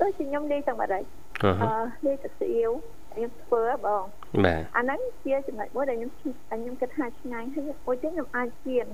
[0.00, 1.04] ដូចជាខ្ញុំនិយាយទាំងបាត់ហើយ
[1.44, 2.70] អឺនិយាយទៅស្អៀវ
[3.14, 4.04] ខ្ញុំធ្វើបង
[4.44, 8.86] បាទអាហ្នឹងជាចំណុចមួយដែលខ្ញុំខ្ញុំគិតថាឆ្ងាញ់ហើយមួយទៀតខ្ញុំអាចជៀន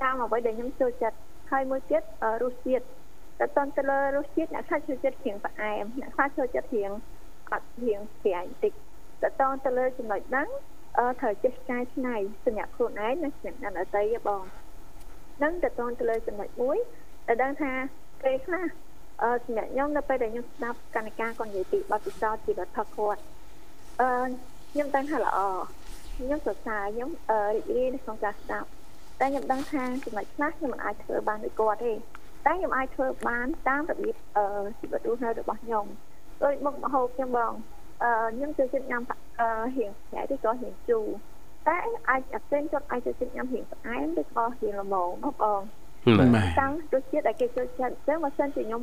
[0.00, 1.18] តាមអ្វីដែលខ្ញុំចូលចិត្ត
[1.50, 2.02] ហើយមួយទៀត
[2.42, 2.84] រសជាតិ
[3.38, 6.92] តែតទៅលើរសជាតិអ្នកខ្លះចូលចិត្តរៀងផ្អែមអ្នកខ្លះចូលចិត្តរៀង
[7.52, 8.72] អត់រៀងប្រៃតិច
[9.22, 10.48] តែតទៅលើចំណុចហ្នឹង
[10.98, 14.44] អឺត្រូវចេះកែច្នៃសម្រាប់ខ្លួនឯងនិងសម្រាប់អ្នកដទៃបង
[15.42, 16.78] នឹងតទៅទៅលើចំណុចមួយ
[17.26, 17.72] ដែលដឹងថា
[18.22, 18.64] ពេលខ្លះ
[19.22, 23.20] អឺសម្រាប់ខ្ញុំនៅពេលដែលខ្ញុំស្ដាប់កណិកាគាត់និយាយពីបទពិសោធន៍ជីវិតរបស់គាត់
[24.00, 24.08] អឺ
[24.72, 25.38] ខ្ញុំដឹងថាល្អ
[26.16, 28.68] ខ្ញុំសរសើរខ្ញុំអឺរីករាយនៅក្នុងការស្ដាប់
[29.20, 31.92] តែខ្ញុំដឹងថាចំណុចខ្លះខ្ញុំមិនអាចធ្វើបានដូចគាត់ទេ
[32.46, 34.44] តែខ្ញុំអាចធ្វើបានតាមរបៀបអឺ
[34.80, 35.86] ជីវិតរស់នៅរបស់ខ្ញុំ
[36.42, 37.52] ដូចមុខម្ហូបខ្ញុំបង
[38.02, 39.02] អឺខ្ញុំចូលចិត្តញ៉ាំ
[39.40, 41.06] អឺរៀងប្រៃឬក៏រៀងជូរ
[41.66, 41.76] តែ
[42.10, 44.96] អាចអាផ្សេងគាត់អាចចូលចិត្តញ៉ាំរៀងផ្អែមឬក៏រៀងល្មមប
[45.28, 45.60] ងបង
[46.60, 48.82] តាំងរសជាតិដែលគេចូលចិត្តអញ្ចឹងបើសិនជាខ្ញុំ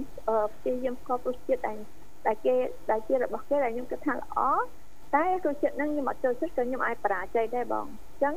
[0.54, 1.78] ព្យាយាមស្គាល់រសជាតិដែល
[2.28, 2.56] ដែលគេ
[2.92, 4.40] ដែលជារបស់គេដែលខ្ញុំគិតថាល្អ
[5.16, 8.36] តែរសជាតិហ្នឹងខ្ញុំអត់ចូលចិត្តក៏ខ្ញុំអាចបរាជ័យដែរបងអញ្ចឹង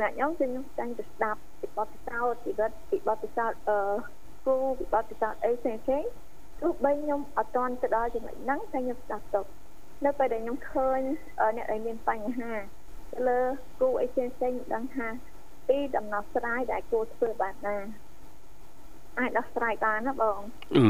[0.00, 3.78] អ្នកខ្ញុំគឺខ្ញុំតែងតែស្ដាប់ពីបទពិសោធន៍ជីវិតពីបទពិសោធន៍អឺ
[4.46, 6.04] គូពីបទពិសោធន៍អីផ្សេងផ្សេង
[6.60, 9.40] ទោះបីខ្ញុំអត់ទាន់ទៅដល់ចំណុចហ្នឹងតែខ្ញុំស្ដាប់ទៅ
[10.04, 11.00] នៅពេលដែលខ្ញុំឃើញ
[11.56, 12.52] អ្នកដែលមានបញ្ហា
[13.12, 13.40] ទៅលើ
[13.80, 15.08] គូអីផ្សេងផ្សេងដឹងថា
[15.68, 17.76] ពីដំណោះស្រាយដែលគួរធ្វើបានណា
[19.18, 20.40] អាចដោះស្រាយបានណាបង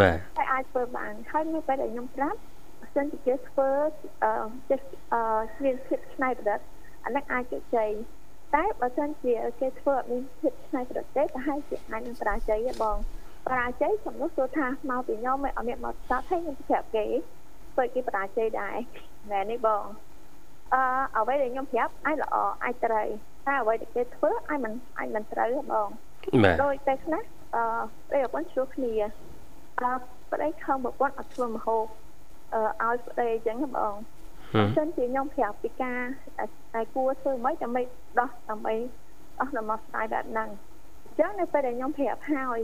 [0.00, 2.53] បាទតែអាចធ្វើបានហើយនៅពេលដែលខ្ញុំប្រាប់បើ
[2.94, 3.70] សិនជាគេធ្វើ
[4.24, 4.32] អឺ
[4.70, 4.80] ចេះ
[5.12, 5.20] អឺ
[5.64, 6.60] មានភាពឆ្នៃប្រឌិត
[7.04, 7.90] អានេះអាចជោគជ័យ
[8.54, 12.96] តែបើសិនជាគេធ្វើអត់មានភាពឆ្នៃប្រឌិតទេប្រហែលជាអាចនឹងបរាជ័យទេបង
[13.46, 17.06] បរាជ័យសំណួរសួរថាមកពីខ្ញុំមិនអត់មានមកស្ដាប់ហើយខ្ញុំប្រាប់គេ
[17.72, 18.76] ធ្វើគេបរាជ័យដែរ
[19.32, 19.84] ណែនេះបង
[20.74, 20.82] អឺ
[21.16, 23.08] អ្វីដែលខ្ញុំប្រាប់អាចល្អអាចត្រូវ
[23.46, 25.88] តែអ្វីដែលគេធ្វើអាចមិនអាចមិនត្រូវបង
[26.64, 27.22] ដោយតែខ្លះ
[27.54, 27.64] អឺ
[28.08, 28.92] ប្តីប្រពន្ធឆ្លោះគ្នា
[29.80, 29.92] អឺ
[30.32, 32.03] ប្តីខំប្រពន្ធអត់ធ្វើមហោបអឺ
[32.52, 33.94] ឲ្យប្តីអញ្ចឹងបង
[34.54, 36.00] បើសិនជាខ្ញុំប្រាប់ពីការ
[36.74, 37.82] តែគួរធ្វើមិនដើម្បី
[38.20, 38.74] ដោះដើម្បី
[39.40, 40.48] អស់ដំណោះស្រាយបែបហ្នឹង
[41.04, 42.58] អញ្ចឹងនៅពេលដែលខ្ញុំប្រាប់ហើយ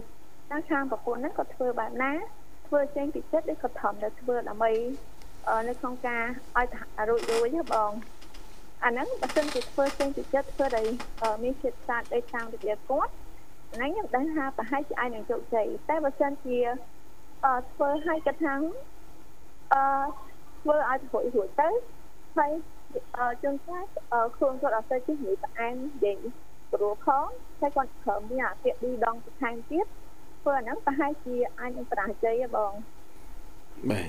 [0.51, 2.13] តាមខាងប្រពន្ធហ្នឹងក៏ធ្វើបែបណា
[2.67, 4.73] ធ្វើចេញពីចិត្តឬក៏ធំទៅធ្វើដើម្បី
[5.69, 6.25] នៅក្នុងការ
[6.57, 6.67] ឲ្យ
[7.09, 7.93] រួចរួចបង
[8.85, 10.87] អាហ្នឹងបើសិនជាធ្វើចេញពីចិត្តធ្វើដោយ
[11.43, 13.13] មានចិត្តស្អាតដូចតាមរបៀបគាត់
[13.75, 16.59] ហ្នឹងខ្ញុំដឹងថាប្រហែលជាអាចនឹងជោគជ័យតែបើសិនជា
[17.45, 18.55] អឺធ្វើឲ្យកថា
[19.73, 19.83] អឺ
[20.61, 21.69] ធ្វើឲ្យរួចរួចទៅ
[22.37, 22.53] ហើយ
[23.17, 23.85] អឺជួនកាល
[24.37, 26.17] ខ្លួនគាត់អត់ទៅជិះនិយាយផ្អែមនិយាយ
[26.73, 27.27] ព្រោះផង
[27.61, 29.87] តែគាត់ក្រោមមានអាពាក្យឌីដងបន្ថែមទៀត
[30.41, 32.73] ធ្វើអាហ្នឹងប្រហែលជាអាចនឹងបរាជ័យហ៎បង
[33.91, 34.09] បាទ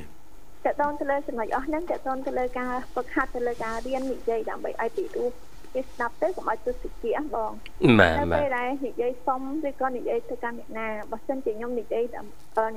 [0.66, 5.30] តើតនទៅលើចំណុចអស់ហ្នឹងតើតនទៅលើការហ្វឹកហាត់ទៅលើការរៀននិយាយដើម្បីឲ្យពីរោះ
[5.74, 7.52] គេស្ដាប់ទៅកុំឲ្យទុតិយបង
[8.00, 12.04] បាទបាទពេលដែលនិយាយសុំឬក៏និយាយទៅកាន់អ្នកណាបើសិនជាខ្ញុំនិយាយ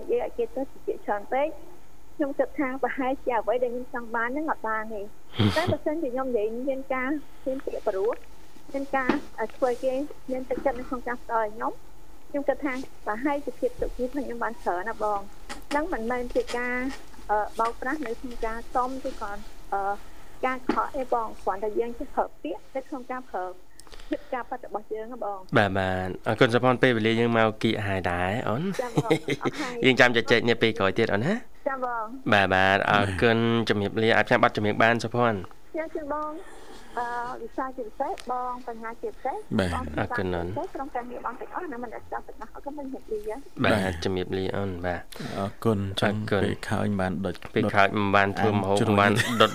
[0.00, 1.48] និយាយឲ្យគេទៅតិចច្រើនពេក
[2.16, 5.02] ខ្ញុំគិតថាប្រហែលជាអ្វីដែលខ្ញុំចង់បានហ្នឹងអត់បានទេ
[5.56, 7.10] តែបើសិនជាខ្ញុំនិយាយមានការ
[7.46, 8.16] មានពាក្យប្រួស
[8.72, 9.10] មានការ
[9.56, 9.94] ធ្វើគេ
[10.30, 11.72] មានទឹកចិត្តនៅក្នុងការផ្ដល់ឲ្យខ្ញុំ
[12.30, 12.72] ខ្ញុំគិតថា
[13.06, 15.20] ប្រហែលជាភាពសុខភាពខ្ញុំបានច្រើនណាបង
[15.70, 16.76] ហ្នឹងមិនមែនជាការ
[17.60, 19.32] បោកប្រាស់នៅក្នុងការសុំឬក៏
[20.46, 23.73] ការខកអីបងគ្រាន់តែយើងចេះប្រើពាក្យនៅក្នុងការប្រើភាព
[24.34, 31.34] ការប៉ັດរបស់យើងហ៎បងបាទបាទអរគុណសុផាន់ពេលវេលាយើងមកគៀកហើយដែរអូនចាំបងអរហើយយើងចាំជជែកនេះពេលក្រោយទៀតអូនណា
[31.68, 33.36] ចាំបងបាទបាទអរគុណ
[33.68, 35.38] ជំរាបលាអាចផ្សាយប័ណ្ណជំរាបបានសុផាន់
[35.72, 36.30] ខ្ញុំជឿបង
[36.98, 37.06] អឺ
[37.42, 45.02] វិសាជាពិសេសបងបញ្ហាជាពិសេសបាទបងអរគុណអូនក្រុមការងារបងទាំងអស់ណាមិនអាចស្ដាប់ទាំងអស់ក៏មិនហេតុលីយ៉ាបាទជំរាបលាអូនបាទ
[45.38, 49.50] អរគុណចឹងអរគុណពេលខោញបានដុចពេលដុតក្រោយមិនបានធ្វើមហូបជ្រុញមិនបានដុត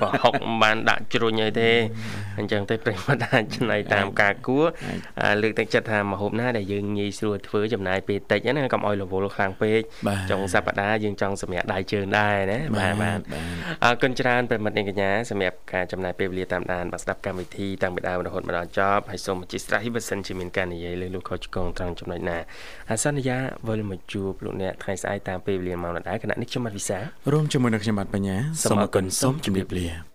[0.00, 1.70] ប្រហុកមិនបានដាក់ជ្រុញអីទេ
[2.38, 4.64] អញ្ចឹងទៅប្រិយមិត្តអាចច្នៃតាមការគួរ
[5.22, 13.44] អាលើកទឹកចិត្តថាមហូបណាដែលយើងងាយស្រួលធ្វើចំណាយពេលតិចណាកុំឲ្យរវល់ខ្លាំងពេកបាទចុងសប្តាហ៍យើងចង់សម្រាប់ដៃជើងដែរណាបាទបាទបាទ
[13.84, 22.38] អរគុណច្រើនប្រិយមិត្តអ្នកកញ្ញាសម្រាប់ការចំណាយពេលវេលាតាមដានបាទស្ដាប់កម្មវិធីតាំងពីដើមរហូតមកដល់ចប់ហើយសូមអធិស្ឋានបើសិនជាមានការនិយាយលើលោកខុសឆ្គងត្រង់ចំណុចណា
[22.90, 23.36] អាសន្យា
[23.68, 26.98] វិលមកជួបលោកអ្នកថ្ងៃស្អែកតាមពេលវេលាម៉ោងដដែលគណៈនេះខ្ញុំបាទវិសា
[27.32, 30.13] រួមជាមួយនឹងខ្ញុំបាទបញ្ញាសូមអរគុណសូមជម្រាបលា